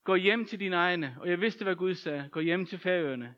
Gå 0.04 0.14
hjem 0.14 0.44
til 0.46 0.60
dine 0.60 0.76
egne. 0.76 1.16
Og 1.20 1.30
jeg 1.30 1.40
vidste, 1.40 1.64
hvad 1.64 1.76
Gud 1.76 1.94
sagde. 1.94 2.28
Gå 2.32 2.40
hjem 2.40 2.66
til 2.66 2.78
færøerne. 2.78 3.34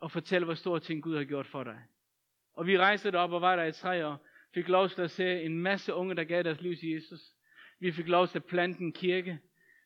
Og 0.00 0.10
fortæl, 0.10 0.44
hvor 0.44 0.54
store 0.54 0.80
ting 0.80 1.02
Gud 1.02 1.16
har 1.16 1.24
gjort 1.24 1.46
for 1.46 1.64
dig. 1.64 1.78
Og 2.52 2.66
vi 2.66 2.78
rejste 2.78 3.18
op 3.18 3.32
og 3.32 3.40
var 3.40 3.56
der 3.56 3.64
i 3.64 3.72
tre 3.72 4.06
år. 4.06 4.26
Fik 4.54 4.68
lov 4.68 4.88
til 4.88 5.02
at 5.02 5.10
se 5.10 5.42
en 5.42 5.58
masse 5.58 5.94
unge, 5.94 6.14
der 6.14 6.24
gav 6.24 6.42
deres 6.42 6.60
liv 6.60 6.76
til 6.76 6.90
Jesus. 6.90 7.20
Vi 7.80 7.92
fik 7.92 8.08
lov 8.08 8.28
til 8.28 8.38
at 8.38 8.44
plante 8.44 8.80
en 8.80 8.92
kirke, 8.92 9.38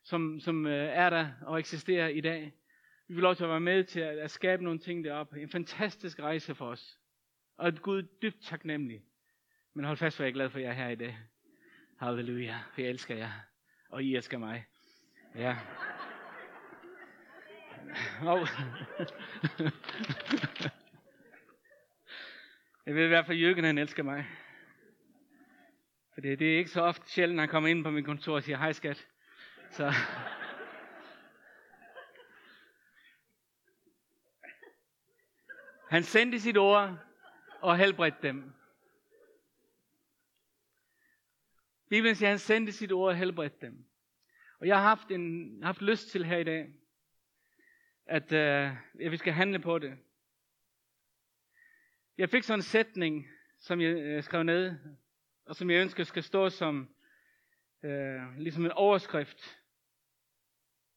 som, 0.08 0.40
som 0.40 0.66
øh, 0.66 0.88
er 0.92 1.10
der 1.10 1.30
og 1.42 1.58
eksisterer 1.58 2.08
i 2.08 2.20
dag. 2.20 2.52
Vi 3.08 3.14
vil 3.14 3.22
lov 3.22 3.34
til 3.34 3.44
at 3.44 3.50
være 3.50 3.60
med 3.60 3.84
til 3.84 4.00
at, 4.00 4.18
at 4.18 4.30
skabe 4.30 4.64
nogle 4.64 4.78
ting 4.78 5.04
deroppe. 5.04 5.40
En 5.40 5.50
fantastisk 5.50 6.20
rejse 6.20 6.54
for 6.54 6.66
os. 6.66 6.98
Og 7.56 7.68
et 7.68 7.82
Gud 7.82 8.02
dybt 8.22 8.42
taknemmelig. 8.42 9.02
Men 9.74 9.84
hold 9.84 9.96
fast, 9.96 10.16
for 10.16 10.24
jeg 10.24 10.28
er 10.28 10.34
glad 10.34 10.50
for, 10.50 10.58
at 10.58 10.64
jeg 10.64 10.70
er 10.70 10.74
her 10.74 10.88
i 10.88 10.94
dag. 10.94 11.18
Halleluja. 12.00 12.58
For 12.74 12.80
jeg 12.80 12.90
elsker 12.90 13.16
jer. 13.16 13.30
Og 13.88 14.04
I 14.04 14.16
elsker 14.16 14.38
mig. 14.38 14.64
Ja. 15.34 15.56
Oh. 18.22 18.48
jeg 22.86 22.94
ved 22.94 23.04
i 23.04 23.08
hvert 23.08 23.26
fald, 23.26 23.38
at 23.38 23.42
Jørgen 23.42 23.64
han 23.64 23.78
elsker 23.78 24.02
mig. 24.02 24.26
For 26.14 26.20
det, 26.20 26.38
det 26.38 26.54
er 26.54 26.58
ikke 26.58 26.70
så 26.70 26.82
ofte 26.82 27.10
sjældent, 27.10 27.40
han 27.40 27.48
kommer 27.48 27.68
ind 27.68 27.84
på 27.84 27.90
min 27.90 28.04
kontor 28.04 28.34
og 28.34 28.42
siger, 28.42 28.58
hej 28.58 28.72
skat. 28.72 29.06
Så. 29.70 29.92
Han 35.88 36.02
sendte 36.02 36.40
sit 36.40 36.56
ord 36.56 36.98
og 37.60 37.78
helbredte 37.78 38.18
dem. 38.22 38.52
Bibelen 41.88 42.14
siger, 42.14 42.28
at 42.28 42.32
han 42.32 42.38
sendte 42.38 42.72
sit 42.72 42.92
ord 42.92 43.08
og 43.08 43.16
helbredte 43.16 43.56
dem. 43.60 43.84
Og 44.60 44.66
jeg 44.66 44.76
har 44.76 44.82
haft, 44.82 45.10
en, 45.10 45.58
haft 45.62 45.82
lyst 45.82 46.08
til 46.08 46.24
her 46.24 46.38
i 46.38 46.44
dag, 46.44 46.72
at, 48.06 48.32
uh, 48.32 48.76
at 49.04 49.10
vi 49.10 49.16
skal 49.16 49.32
handle 49.32 49.58
på 49.58 49.78
det. 49.78 49.98
Jeg 52.18 52.30
fik 52.30 52.42
sådan 52.42 52.58
en 52.58 52.62
sætning, 52.62 53.28
som 53.60 53.80
jeg 53.80 54.16
uh, 54.16 54.24
skrev 54.24 54.42
ned, 54.42 54.76
og 55.44 55.56
som 55.56 55.70
jeg 55.70 55.80
ønsker 55.80 56.04
skal 56.04 56.22
stå 56.22 56.48
som 56.48 56.88
uh, 57.82 58.36
ligesom 58.38 58.64
en 58.64 58.72
overskrift. 58.72 59.57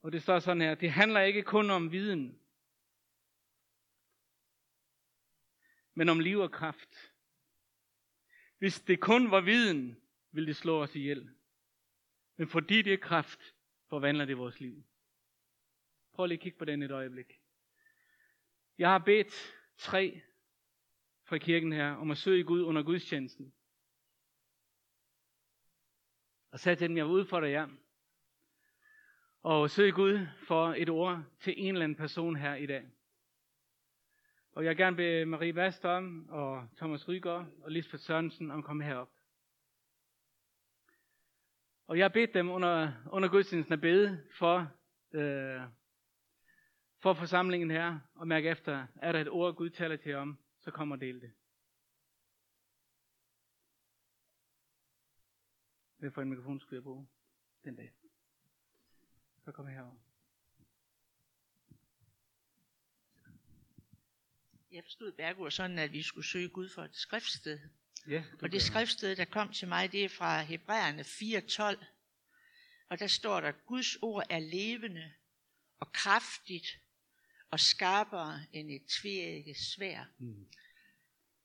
Og 0.02 0.12
det 0.12 0.24
står 0.24 0.40
sådan 0.40 0.62
her, 0.62 0.76
det 0.76 0.92
handler 0.92 1.22
ikke 1.22 1.44
kun 1.44 1.70
om 1.70 1.92
viden, 1.92 2.40
men 5.94 6.10
om 6.10 6.20
liv 6.20 6.40
og 6.40 6.52
kraft. 6.52 7.14
Hvis 8.58 8.82
det 8.82 9.00
kun 9.00 9.32
var 9.32 9.42
viden, 9.42 10.02
ville 10.32 10.48
det 10.48 10.56
slå 10.56 10.82
os 10.82 10.96
ihjel. 10.96 11.36
Men 12.36 12.48
fordi 12.48 12.82
det 12.82 12.94
er 12.94 12.98
kraft, 12.98 13.56
forvandler 13.90 14.26
det 14.26 14.38
vores 14.38 14.60
liv. 14.60 14.84
Prøv 16.14 16.26
lige 16.26 16.38
at 16.38 16.42
kigge 16.42 16.58
på 16.58 16.66
den 16.66 16.84
et 16.84 16.92
øjeblik. 16.92 17.42
Jeg 18.78 18.90
har 18.90 19.00
bedt 19.00 19.56
tre 19.78 20.22
fra 21.24 21.38
kirken 21.38 21.74
her 21.74 21.92
om 21.92 22.12
at 22.12 22.18
søge 22.18 22.44
Gud 22.44 22.62
under 22.64 22.84
gudstjenesten. 22.84 23.54
Og 26.52 26.60
sagde 26.60 26.76
til 26.76 26.90
dem, 26.90 26.98
jeg 26.98 27.06
vil 27.06 27.14
udfordre 27.14 27.50
jer. 27.50 27.70
Og 29.44 29.70
søg 29.70 29.94
Gud 29.94 30.28
for 30.48 30.74
et 30.78 30.90
ord 30.90 31.24
til 31.40 31.54
en 31.58 31.74
eller 31.74 31.84
anden 31.84 31.96
person 31.96 32.36
her 32.36 32.56
i 32.56 32.66
dag. 32.66 32.92
Og 34.52 34.64
jeg 34.64 34.70
vil 34.70 34.78
gerne 34.78 34.96
bede 34.96 35.26
Marie 35.26 35.56
Vastom 35.56 36.30
og 36.30 36.68
Thomas 36.78 37.08
Rygaard 37.08 37.48
og 37.64 37.72
Lisbeth 37.72 38.04
Sørensen 38.04 38.52
om 38.52 38.60
at 38.60 38.66
komme 38.66 38.84
herop. 38.84 39.10
Og 41.88 41.98
jeg 41.98 42.04
har 42.04 42.10
bedt 42.10 42.34
dem 42.34 42.50
under, 42.50 42.92
under 43.12 43.30
gudstjenesten 43.30 43.74
at 43.74 43.82
bede 43.82 44.24
for, 44.38 44.72
øh, 45.12 45.62
for 47.00 47.14
forsamlingen 47.14 47.72
her, 47.72 48.00
og 48.16 48.28
mærke 48.28 48.50
efter, 48.50 48.88
er 48.96 49.12
der 49.12 49.22
et 49.22 49.30
ord, 49.30 49.56
Gud 49.56 49.70
taler 49.70 49.96
til 49.96 50.16
om, 50.16 50.38
så 50.60 50.72
kommer 50.72 50.96
og 50.96 51.02
del 51.02 51.22
det. 51.22 51.32
Hvad 55.98 56.12
for 56.12 56.22
en 56.22 56.30
mikrofon 56.30 56.60
skulle 56.60 56.78
jeg 56.78 56.84
bruge 56.84 57.08
den 57.64 57.76
dag? 57.76 58.01
Så 59.46 59.52
kommer 59.52 59.72
jeg 59.72 59.78
herover. 59.78 59.96
Jeg 64.72 64.84
forstod 64.84 65.12
Bergur 65.12 65.50
sådan, 65.50 65.80
at 65.80 65.92
vi 65.92 66.04
skulle 66.04 66.28
søge 66.28 66.50
Gud 66.50 66.70
for 66.70 66.84
et 66.84 66.96
skriftsted. 66.96 67.60
Ja, 68.08 68.24
Og 68.42 68.52
det 68.52 68.62
skriftsted, 68.62 69.16
der 69.16 69.26
kom 69.26 69.54
til 69.54 69.68
mig, 69.68 69.92
det 69.92 70.06
er 70.06 70.10
fra 70.10 70.42
Hebræerne 70.42 71.02
4.12. 71.02 71.86
Og 72.90 73.00
der 73.00 73.08
står 73.08 73.42
der, 73.42 73.52
Guds 73.52 73.96
ord 74.02 74.24
er 74.30 74.40
levende 74.40 75.14
og 75.80 75.92
kraftigt 75.94 76.68
og 77.50 77.60
skarpere 77.60 78.46
end 78.54 78.72
et 78.72 78.86
tvægget 78.86 79.58
svær. 79.58 80.06
Mm. 80.18 80.48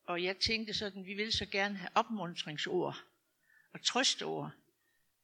Og 0.04 0.22
jeg 0.22 0.38
tænkte 0.38 0.74
sådan, 0.74 1.06
vi 1.06 1.14
vil 1.14 1.32
så 1.32 1.46
gerne 1.46 1.76
have 1.76 1.90
opmuntringsord 1.94 3.04
og 3.72 3.82
trøsteord. 3.82 4.52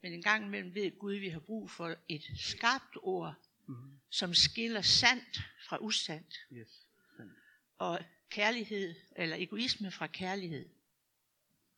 Men 0.02 0.12
en 0.12 0.22
gang 0.22 0.44
imellem 0.44 0.74
ved 0.74 0.98
Gud, 0.98 1.14
vi 1.14 1.28
har 1.28 1.40
brug 1.40 1.70
for 1.70 1.96
et 2.08 2.22
skarpt 2.36 2.96
ord, 3.02 3.34
Mm. 3.66 3.74
som 4.10 4.34
skiller 4.34 4.80
sandt 4.82 5.40
fra 5.68 5.78
usandt. 5.80 6.34
Yes. 6.52 6.68
Sandt. 7.16 7.32
Og 7.78 8.00
kærlighed, 8.30 8.94
eller 9.16 9.36
egoisme 9.38 9.90
fra 9.90 10.06
kærlighed. 10.06 10.68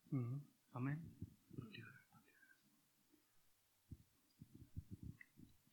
Mm. 0.09 0.41
Amen. 0.73 0.99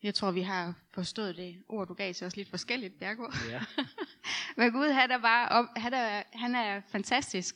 Jeg 0.03 0.15
tror, 0.15 0.31
vi 0.31 0.43
har 0.43 0.75
forstået 0.91 1.37
det 1.37 1.63
ord, 1.69 1.89
du 1.89 1.95
gav 1.95 2.15
til 2.15 2.27
os 2.27 2.37
lidt 2.37 2.49
forskelligt, 2.51 2.99
Bjergård. 2.99 3.35
Ja. 3.49 3.61
Men 4.57 4.73
Gud, 4.73 4.89
han 4.89 5.11
er, 5.11 5.19
bare 5.19 5.49
op, 5.49 5.67
han 5.77 5.95
er, 5.95 6.23
han 6.33 6.55
er 6.55 6.81
fantastisk. 6.89 7.55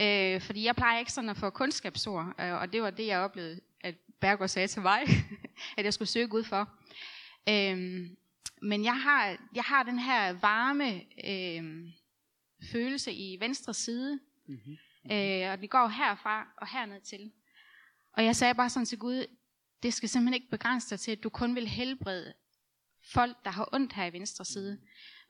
Øh, 0.00 0.40
fordi 0.40 0.64
jeg 0.64 0.74
plejer 0.76 0.98
ikke 0.98 1.12
sådan 1.12 1.30
at 1.30 1.36
få 1.36 1.50
kundskabsord, 1.50 2.34
øh, 2.40 2.52
og 2.52 2.72
det 2.72 2.82
var 2.82 2.90
det, 2.90 3.06
jeg 3.06 3.18
oplevede, 3.20 3.60
Bergård 4.22 4.48
sagde 4.48 4.68
til 4.68 4.82
mig, 4.82 5.02
at 5.78 5.84
jeg 5.84 5.94
skulle 5.94 6.08
søge 6.08 6.28
Gud 6.28 6.44
for. 6.44 6.70
Øh, 7.48 8.06
men 8.62 8.84
jeg 8.84 9.02
har, 9.02 9.36
jeg 9.54 9.64
har 9.64 9.82
den 9.82 9.98
her 9.98 10.32
varme 10.32 11.00
øh, 11.28 11.92
følelse 12.72 13.12
i 13.12 13.40
venstre 13.40 13.74
side, 13.74 14.20
Mm-hmm. 14.46 14.76
øh, 15.12 15.50
og 15.52 15.60
det 15.60 15.70
går 15.70 15.88
herfra 15.88 16.48
og 16.56 16.68
herned 16.68 17.00
til. 17.00 17.32
Og 18.12 18.24
jeg 18.24 18.36
sagde 18.36 18.54
bare 18.54 18.70
sådan 18.70 18.86
til 18.86 18.98
Gud, 18.98 19.26
det 19.82 19.94
skal 19.94 20.08
simpelthen 20.08 20.34
ikke 20.34 20.50
begrænse 20.50 20.90
dig 20.90 21.00
til, 21.00 21.10
at 21.12 21.22
du 21.22 21.28
kun 21.28 21.54
vil 21.54 21.68
helbrede 21.68 22.34
folk, 23.12 23.36
der 23.44 23.50
har 23.50 23.68
ondt 23.72 23.92
her 23.92 24.04
i 24.04 24.12
venstre 24.12 24.44
side. 24.44 24.80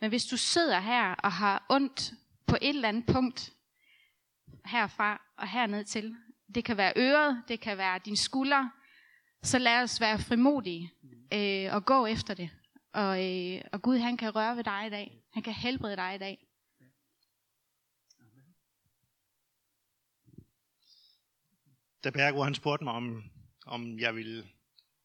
Men 0.01 0.09
hvis 0.09 0.27
du 0.27 0.37
sidder 0.37 0.81
her 0.81 1.15
og 1.15 1.33
har 1.33 1.67
ondt 1.69 2.13
på 2.47 2.57
et 2.63 2.69
eller 2.69 2.89
andet 2.89 3.07
punkt, 3.07 3.53
herfra 4.65 5.23
og 5.37 5.49
herned 5.49 5.85
til, 5.85 6.17
det 6.55 6.65
kan 6.65 6.77
være 6.77 6.93
øret, 6.97 7.43
det 7.49 7.61
kan 7.61 7.79
være 7.79 8.01
din 8.05 8.17
skulder, 8.17 8.69
så 9.43 9.59
lad 9.59 9.83
os 9.83 10.01
være 10.01 10.19
frimodige 10.19 10.93
øh, 11.35 11.75
og 11.75 11.85
gå 11.85 12.07
efter 12.07 12.35
det. 12.35 12.51
Og, 12.93 13.25
øh, 13.27 13.61
og 13.73 13.83
Gud 13.83 13.99
han 13.99 14.17
kan 14.17 14.35
røre 14.35 14.57
ved 14.57 14.65
dig 14.65 14.87
i 14.87 14.91
dag. 14.91 15.23
Han 15.33 15.43
kan 15.43 15.53
helbrede 15.53 15.97
dig 15.97 16.15
i 16.15 16.19
dag. 16.19 16.39
da 22.05 22.11
Bergo 22.11 22.43
han 22.43 22.55
spurgte 22.55 22.85
mig, 22.85 22.93
om, 22.93 23.25
om 23.67 23.99
jeg 23.99 24.15
ville 24.15 24.49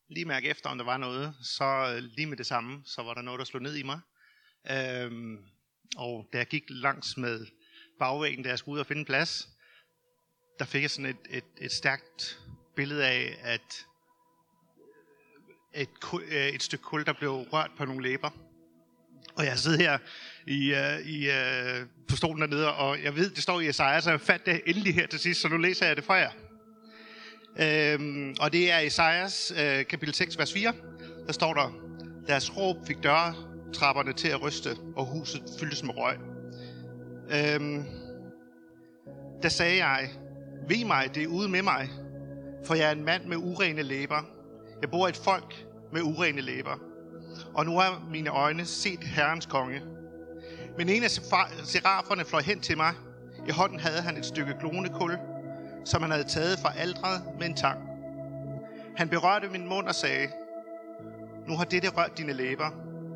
lige 0.10 0.26
mærke 0.26 0.50
efter, 0.50 0.70
om 0.70 0.78
der 0.78 0.86
var 0.86 0.98
noget, 0.98 1.36
så 1.42 1.94
øh, 1.96 2.04
lige 2.04 2.26
med 2.26 2.38
det 2.38 2.46
samme, 2.46 2.82
så 2.86 3.04
var 3.04 3.14
der 3.14 3.22
noget, 3.22 3.40
der 3.40 3.46
slog 3.46 3.62
ned 3.62 3.76
i 3.76 3.84
mig. 3.84 4.00
Øhm, 4.72 5.38
og 5.98 6.30
da 6.34 6.38
jeg 6.38 6.48
gik 6.48 6.64
langs 6.70 7.18
med 7.18 7.46
bagvæggen, 8.00 8.44
da 8.44 8.50
jeg 8.50 8.60
skulle 8.60 8.74
ud 8.74 8.80
og 8.80 8.86
finde 8.86 9.06
plads, 9.06 9.50
der 10.60 10.66
fik 10.66 10.82
jeg 10.82 10.92
sådan 10.92 11.12
et, 11.12 11.38
et, 11.38 11.46
et 11.62 11.72
stærkt 11.72 12.40
billede 12.76 13.08
af, 13.08 13.38
at 13.42 13.88
et, 15.76 16.00
ku- 16.00 16.20
øh, 16.20 16.48
et 16.48 16.64
stykke 16.64 16.84
kul, 16.84 17.06
der 17.06 17.14
blev 17.14 17.30
rørt 17.32 17.72
på 17.78 17.86
nogle 17.86 18.04
læber. 18.04 18.30
Og 19.36 19.46
jeg 19.46 19.58
sidder 19.60 19.78
her 19.78 19.98
i, 20.48 20.74
uh, 20.74 21.10
i, 21.10 21.28
uh, 21.28 21.88
på 22.08 22.16
stolen 22.16 22.42
dernede, 22.42 22.74
og 22.74 23.04
jeg 23.04 23.16
ved, 23.16 23.30
det 23.30 23.44
står 23.44 23.60
i 23.60 23.68
Isaiah, 23.70 24.02
så 24.02 24.10
jeg 24.10 24.22
fandt 24.22 24.46
det 24.46 24.62
endelig 24.66 24.96
her 24.96 25.08
til 25.08 25.20
sidst, 25.20 25.42
så 25.42 25.48
nu 25.48 25.58
læser 25.58 25.86
jeg 25.86 25.96
det 25.96 26.04
for 26.04 26.14
jer. 26.14 26.32
Øhm, 27.60 28.36
og 28.40 28.54
det 28.54 28.72
er 28.72 28.78
Esajas 28.78 29.54
øh, 29.58 29.86
kapitel 29.86 30.14
6, 30.16 30.38
vers 30.38 30.54
4. 30.54 30.74
Der 31.28 31.34
står 31.34 31.54
der, 31.54 31.72
deres 32.28 32.58
råb 32.58 32.76
fik 32.88 32.98
dørtrapperne 33.04 34.14
til 34.14 34.28
at 34.28 34.42
ryste, 34.42 34.70
og 34.96 35.06
huset 35.06 35.44
fyldtes 35.60 35.84
med 35.84 35.94
røg. 35.98 36.18
Øhm, 37.32 37.84
der 39.44 39.50
sagde 39.50 39.86
jeg, 39.86 40.10
ved 40.70 40.86
mig, 40.86 41.16
det 41.16 41.24
er 41.24 41.28
ude 41.28 41.50
med 41.50 41.62
mig, 41.62 41.90
for 42.66 42.76
jeg 42.76 42.88
er 42.88 42.92
en 42.92 43.06
mand 43.06 43.26
med 43.26 43.38
urene 43.38 43.82
læber. 43.82 44.37
Jeg 44.82 44.92
bor 44.92 45.08
i 45.08 45.10
et 45.10 45.18
folk 45.18 45.66
med 45.92 46.02
urene 46.02 46.42
læber. 46.42 46.80
Og 47.54 47.66
nu 47.66 47.80
har 47.80 48.08
mine 48.12 48.30
øjne 48.30 48.66
set 48.66 49.04
Herrens 49.04 49.46
konge. 49.46 49.82
Men 50.78 50.90
en 50.90 51.04
af 51.04 51.12
seraferne 51.64 52.26
fløj 52.26 52.42
hen 52.42 52.60
til 52.60 52.78
mig. 52.78 52.94
I 53.48 53.52
hånden 53.52 53.80
havde 53.80 54.02
han 54.02 54.18
et 54.18 54.26
stykke 54.26 54.54
klonekul, 54.60 55.18
som 55.86 56.02
han 56.02 56.12
havde 56.12 56.28
taget 56.28 56.60
fra 56.60 56.74
aldret 56.78 57.22
med 57.40 57.48
en 57.48 57.56
tang. 57.56 57.80
Han 58.96 59.10
berørte 59.10 59.50
min 59.50 59.68
mund 59.68 59.88
og 59.88 59.96
sagde, 59.96 60.28
Nu 61.48 61.58
har 61.58 61.64
dette 61.64 61.90
rørt 61.90 62.18
dine 62.18 62.34
læber. 62.34 62.70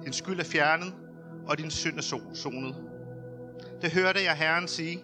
Din 0.04 0.14
skyld 0.14 0.40
er 0.40 0.44
fjernet, 0.44 0.94
og 1.48 1.58
din 1.58 1.72
synd 1.72 1.98
er 1.98 2.22
sonet. 2.34 2.76
Det 3.82 3.92
hørte 3.92 4.24
jeg 4.24 4.36
Herren 4.36 4.68
sige, 4.68 5.04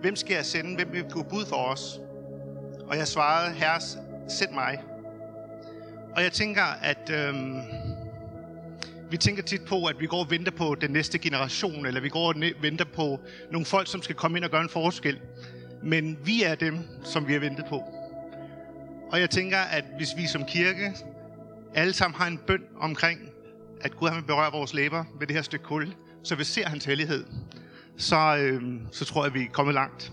Hvem 0.00 0.16
skal 0.16 0.34
jeg 0.34 0.44
sende? 0.44 0.74
Hvem 0.74 0.92
vil 0.92 1.04
gå 1.10 1.22
bud 1.22 1.46
for 1.46 1.56
os? 1.56 2.00
Og 2.88 2.96
jeg 2.96 3.08
svarede, 3.08 3.54
Herre, 3.54 3.80
send 4.28 4.52
mig. 4.52 4.82
Og 6.16 6.22
jeg 6.22 6.32
tænker, 6.32 6.62
at 6.62 7.10
øhm, 7.10 7.60
vi 9.10 9.16
tænker 9.16 9.42
tit 9.42 9.64
på, 9.64 9.84
at 9.84 10.00
vi 10.00 10.06
går 10.06 10.18
og 10.18 10.30
venter 10.30 10.52
på 10.52 10.74
den 10.80 10.90
næste 10.90 11.18
generation, 11.18 11.86
eller 11.86 12.00
vi 12.00 12.08
går 12.08 12.28
og 12.28 12.34
venter 12.60 12.84
på 12.84 13.20
nogle 13.52 13.66
folk, 13.66 13.88
som 13.88 14.02
skal 14.02 14.14
komme 14.16 14.38
ind 14.38 14.44
og 14.44 14.50
gøre 14.50 14.62
en 14.62 14.68
forskel. 14.68 15.20
Men 15.82 16.18
vi 16.24 16.42
er 16.42 16.54
dem, 16.54 16.78
som 17.04 17.28
vi 17.28 17.32
har 17.32 17.40
ventet 17.40 17.64
på. 17.68 17.82
Og 19.12 19.20
jeg 19.20 19.30
tænker, 19.30 19.58
at 19.58 19.84
hvis 19.96 20.16
vi 20.16 20.26
som 20.26 20.44
kirke 20.44 20.92
alle 21.74 21.92
sammen 21.92 22.16
har 22.16 22.26
en 22.26 22.38
bøn 22.46 22.62
omkring, 22.80 23.20
at 23.80 23.96
Gud 23.96 24.08
han 24.08 24.16
vil 24.16 24.26
berøre 24.26 24.52
vores 24.52 24.74
læber 24.74 25.04
med 25.18 25.26
det 25.26 25.36
her 25.36 25.42
stykke 25.42 25.64
kul, 25.64 25.94
så 26.22 26.34
vi 26.34 26.44
ser 26.44 26.68
hans 26.68 26.84
hellighed, 26.84 27.24
så, 27.96 28.36
øh, 28.36 28.62
så 28.92 29.04
tror 29.04 29.24
jeg, 29.24 29.34
vi 29.34 29.42
er 29.42 29.48
kommet 29.52 29.74
langt. 29.74 30.12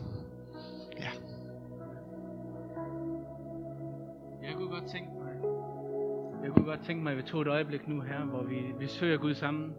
Kunne 6.56 6.66
godt 6.66 6.80
tænke 6.82 7.04
mig, 7.04 7.12
at 7.12 7.18
vi 7.18 7.22
tog 7.24 7.42
et 7.42 7.48
øjeblik 7.48 7.88
nu 7.88 8.02
her, 8.02 8.20
hvor 8.26 8.44
vi, 8.44 8.56
vi 8.80 8.88
søger 8.88 9.18
Gud 9.18 9.34
sammen. 9.34 9.74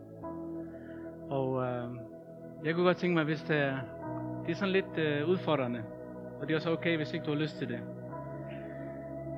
Og 1.30 1.62
øh, 1.64 1.84
jeg 2.64 2.74
kunne 2.74 2.86
godt 2.86 2.96
tænke 2.96 3.14
mig, 3.14 3.24
hvis 3.24 3.42
det 3.42 3.56
er, 3.56 3.76
det 4.46 4.50
er 4.52 4.56
sådan 4.56 4.72
lidt 4.72 4.98
øh, 4.98 5.28
udfordrende, 5.28 5.82
og 6.40 6.46
det 6.48 6.54
er 6.54 6.56
også 6.56 6.70
okay, 6.70 6.96
hvis 6.96 7.12
ikke 7.12 7.26
du 7.26 7.30
har 7.30 7.38
lyst 7.38 7.58
til 7.58 7.68
det. 7.68 7.78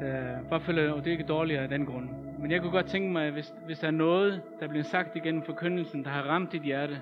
Øh, 0.02 0.48
bare 0.50 0.60
føler, 0.60 0.92
og 0.92 0.98
det 0.98 1.06
er 1.06 1.12
ikke 1.12 1.24
dårligere 1.24 1.62
af 1.62 1.68
den 1.68 1.86
grund. 1.86 2.08
Men 2.38 2.50
jeg 2.50 2.60
kunne 2.60 2.70
godt 2.70 2.86
tænke 2.86 3.12
mig, 3.12 3.30
hvis, 3.30 3.54
hvis 3.66 3.78
der 3.78 3.86
er 3.86 3.90
noget, 3.90 4.42
der 4.60 4.68
bliver 4.68 4.84
sagt 4.84 5.16
igennem 5.16 5.42
forkyndelsen, 5.42 6.04
der 6.04 6.10
har 6.10 6.22
ramt 6.22 6.52
dit 6.52 6.62
hjerte, 6.62 7.00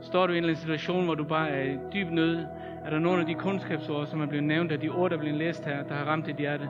står 0.00 0.26
du 0.26 0.32
i 0.32 0.36
en 0.36 0.44
eller 0.44 0.48
anden 0.48 0.60
situation, 0.60 1.04
hvor 1.04 1.14
du 1.14 1.24
bare 1.24 1.48
er 1.50 1.62
i 1.72 1.78
dyb 1.92 2.10
nød, 2.10 2.36
er 2.84 2.90
der 2.90 2.98
nogle 2.98 3.20
af 3.20 3.26
de 3.26 3.34
kundskabsord, 3.34 4.06
som 4.06 4.20
er 4.20 4.26
blevet 4.26 4.44
nævnt, 4.44 4.72
af 4.72 4.80
de 4.80 4.88
ord, 4.88 5.10
der 5.10 5.16
er 5.16 5.20
blevet 5.20 5.38
læst 5.38 5.64
her, 5.64 5.82
der 5.84 5.94
har 5.94 6.04
ramt 6.04 6.26
dit 6.26 6.36
hjerte, 6.36 6.68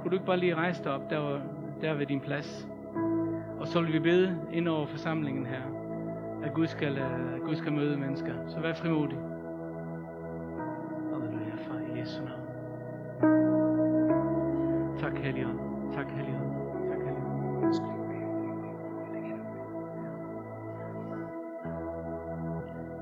kunne 0.00 0.10
du 0.10 0.16
ikke 0.16 0.26
bare 0.26 0.36
lige 0.36 0.54
rejse 0.54 0.84
dig 0.84 0.92
op, 0.92 1.10
der, 1.10 1.20
hvor- 1.20 1.57
der 1.80 1.94
ved 1.94 2.06
din 2.06 2.20
plads? 2.20 2.68
Og 3.60 3.66
så 3.68 3.80
vil 3.80 3.92
vi 3.92 3.98
bede 3.98 4.36
ind 4.52 4.68
over 4.68 4.86
forsamlingen 4.86 5.46
her, 5.46 5.62
at 6.42 6.54
Gud 6.54 6.66
skal, 6.66 6.98
øh, 6.98 7.34
at 7.34 7.40
Gud 7.40 7.54
skal 7.54 7.72
møde 7.72 7.96
mennesker. 7.96 8.32
Så 8.48 8.60
vær 8.60 8.74
frimodig. 8.74 9.18
Halleluja, 11.12 11.54
far 11.56 11.78
i 11.78 12.00
Jesu 12.00 12.22
navn. 12.24 12.40
Tak, 14.98 15.18
Helligånd. 15.18 15.58
Tak, 15.94 16.10
Helligånd. 16.10 16.52
Tak, 16.88 16.98
Helligånd. 16.98 17.28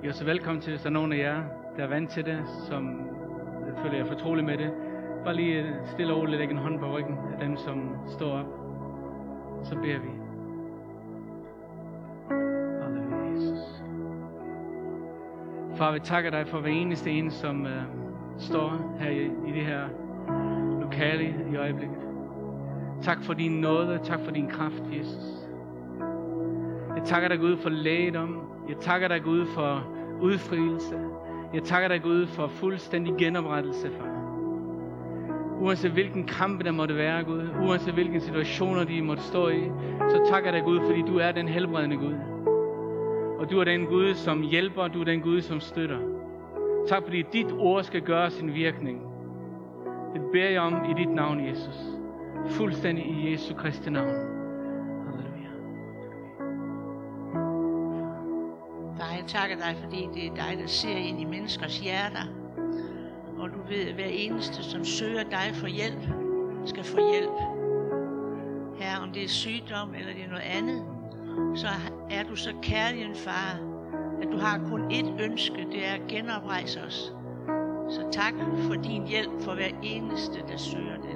I 0.07 0.09
er 0.09 0.12
så 0.12 0.25
velkommen 0.25 0.62
til, 0.62 0.71
hvis 0.71 0.83
der 0.83 0.89
er 0.89 0.93
nogen 0.93 1.12
af 1.12 1.19
jer, 1.19 1.43
der 1.77 1.85
er 1.85 1.89
vant 1.89 2.11
til 2.11 2.25
det, 2.25 2.39
som 2.69 3.11
føler 3.83 3.97
jeg 3.97 4.07
fortrolig 4.07 4.45
med 4.45 4.59
det. 4.59 4.73
Bare 5.25 5.35
lige 5.35 5.65
stille 5.85 6.12
og 6.12 6.21
roligt 6.21 6.39
lægge 6.39 6.55
en 6.55 6.61
hånd 6.61 6.79
på 6.79 6.97
ryggen 6.97 7.19
af 7.33 7.39
dem, 7.41 7.57
som 7.57 7.97
står 8.09 8.33
op. 8.33 8.66
Så 9.64 9.75
beder 9.75 9.99
vi. 9.99 10.09
Halleluja, 12.83 13.31
Jesus. 13.31 13.83
Far, 15.77 15.92
vi 15.92 15.99
takker 15.99 16.31
dig 16.31 16.49
for 16.49 16.61
hver 16.61 16.71
eneste 16.71 17.11
en, 17.11 17.31
som 17.31 17.66
øh, 17.66 17.83
står 18.38 18.97
her 18.99 19.11
i, 19.11 19.25
i 19.25 19.53
det 19.53 19.66
her 19.66 19.88
lokale 20.81 21.35
i 21.53 21.57
øjeblikket. 21.57 21.99
Tak 23.03 23.23
for 23.23 23.35
din 23.35 23.61
nåde, 23.61 24.01
tak 24.05 24.21
for 24.21 24.31
din 24.31 24.49
kraft, 24.49 24.83
Jesus. 24.99 25.49
Jeg 26.97 27.05
takker 27.05 27.29
dig, 27.29 27.38
Gud, 27.38 27.57
for 27.57 27.69
lægedom. 27.69 28.40
Jeg 28.69 28.76
takker 28.76 29.09
dig, 29.09 29.22
Gud, 29.22 29.47
for 29.47 29.87
udfrielse. 30.20 30.99
Jeg 31.55 31.62
takker 31.62 31.89
dig, 31.89 32.03
Gud, 32.03 32.26
for 32.26 32.47
fuldstændig 32.47 33.14
genoprettelse, 33.18 33.91
far. 33.91 34.16
Uanset 35.61 35.91
hvilken 35.91 36.25
kamp 36.25 36.65
der 36.65 36.73
måtte 36.73 36.97
være, 36.97 37.25
Gud, 37.25 37.49
uanset 37.63 37.95
hvilken 37.95 38.21
situationer 38.21 38.85
de 38.85 39.03
måtte 39.03 39.23
stå 39.23 39.49
i, 39.49 39.71
så 40.09 40.27
takker 40.31 40.51
jeg 40.51 40.59
dig, 40.59 40.65
Gud, 40.65 40.81
fordi 40.87 41.03
du 41.03 41.19
er 41.19 41.33
den 41.33 41.49
helbredende 41.49 41.97
Gud. 41.97 42.15
Og 43.39 43.51
du 43.51 43.61
er 43.61 43.65
den 43.65 43.87
Gud, 43.87 44.15
som 44.15 44.43
hjælper, 44.43 44.89
du 44.89 45.01
er 45.01 45.05
den 45.05 45.21
Gud, 45.21 45.41
som 45.41 45.61
støtter. 45.61 45.99
Tak, 46.89 47.03
fordi 47.03 47.25
dit 47.33 47.53
ord 47.53 47.85
skal 47.85 48.01
gøre 48.01 48.31
sin 48.31 48.55
virkning. 48.55 49.01
Det 50.15 50.23
beder 50.33 50.51
jeg 50.51 50.61
om 50.61 50.75
i 50.91 50.95
dit 51.03 51.09
navn, 51.09 51.49
Jesus. 51.49 51.77
Fuldstændig 52.47 53.07
i 53.07 53.33
Jesu 53.33 53.55
Kristi 53.55 53.91
navn. 53.91 54.09
Halleluja. 55.07 55.51
Far, 58.99 59.15
jeg 59.17 59.25
takker 59.27 59.57
dig, 59.57 59.77
fordi 59.83 60.09
det 60.15 60.27
er 60.27 60.35
dig, 60.35 60.59
der 60.61 60.67
ser 60.67 60.97
ind 60.97 61.21
i 61.21 61.25
menneskers 61.25 61.79
hjerter. 61.79 62.45
Og 63.47 63.53
du 63.53 63.62
ved, 63.68 63.88
at 63.88 63.94
hver 63.94 64.07
eneste, 64.07 64.62
som 64.62 64.84
søger 64.84 65.22
dig 65.22 65.51
for 65.55 65.66
hjælp, 65.66 66.03
skal 66.64 66.84
få 66.84 66.97
hjælp. 67.12 67.38
Her, 68.78 68.99
om 69.03 69.12
det 69.12 69.24
er 69.24 69.28
sygdom 69.28 69.94
eller 69.94 70.12
det 70.12 70.24
er 70.24 70.28
noget 70.28 70.42
andet, 70.42 70.84
så 71.55 71.66
er 72.11 72.22
du 72.22 72.36
så 72.36 72.53
kærlig 72.62 73.03
en 73.03 73.14
far, 73.14 73.61
at 74.22 74.28
du 74.32 74.38
har 74.38 74.59
kun 74.59 74.92
ét 74.92 75.22
ønske, 75.22 75.66
det 75.72 75.86
er 75.86 75.92
at 75.92 76.01
genoprejse 76.09 76.82
os. 76.82 77.12
Så 77.90 78.09
tak 78.12 78.34
for 78.66 78.74
din 78.74 79.07
hjælp 79.07 79.40
for 79.40 79.55
hver 79.55 79.70
eneste, 79.82 80.38
der 80.49 80.57
søger 80.57 80.97
den. 80.97 81.16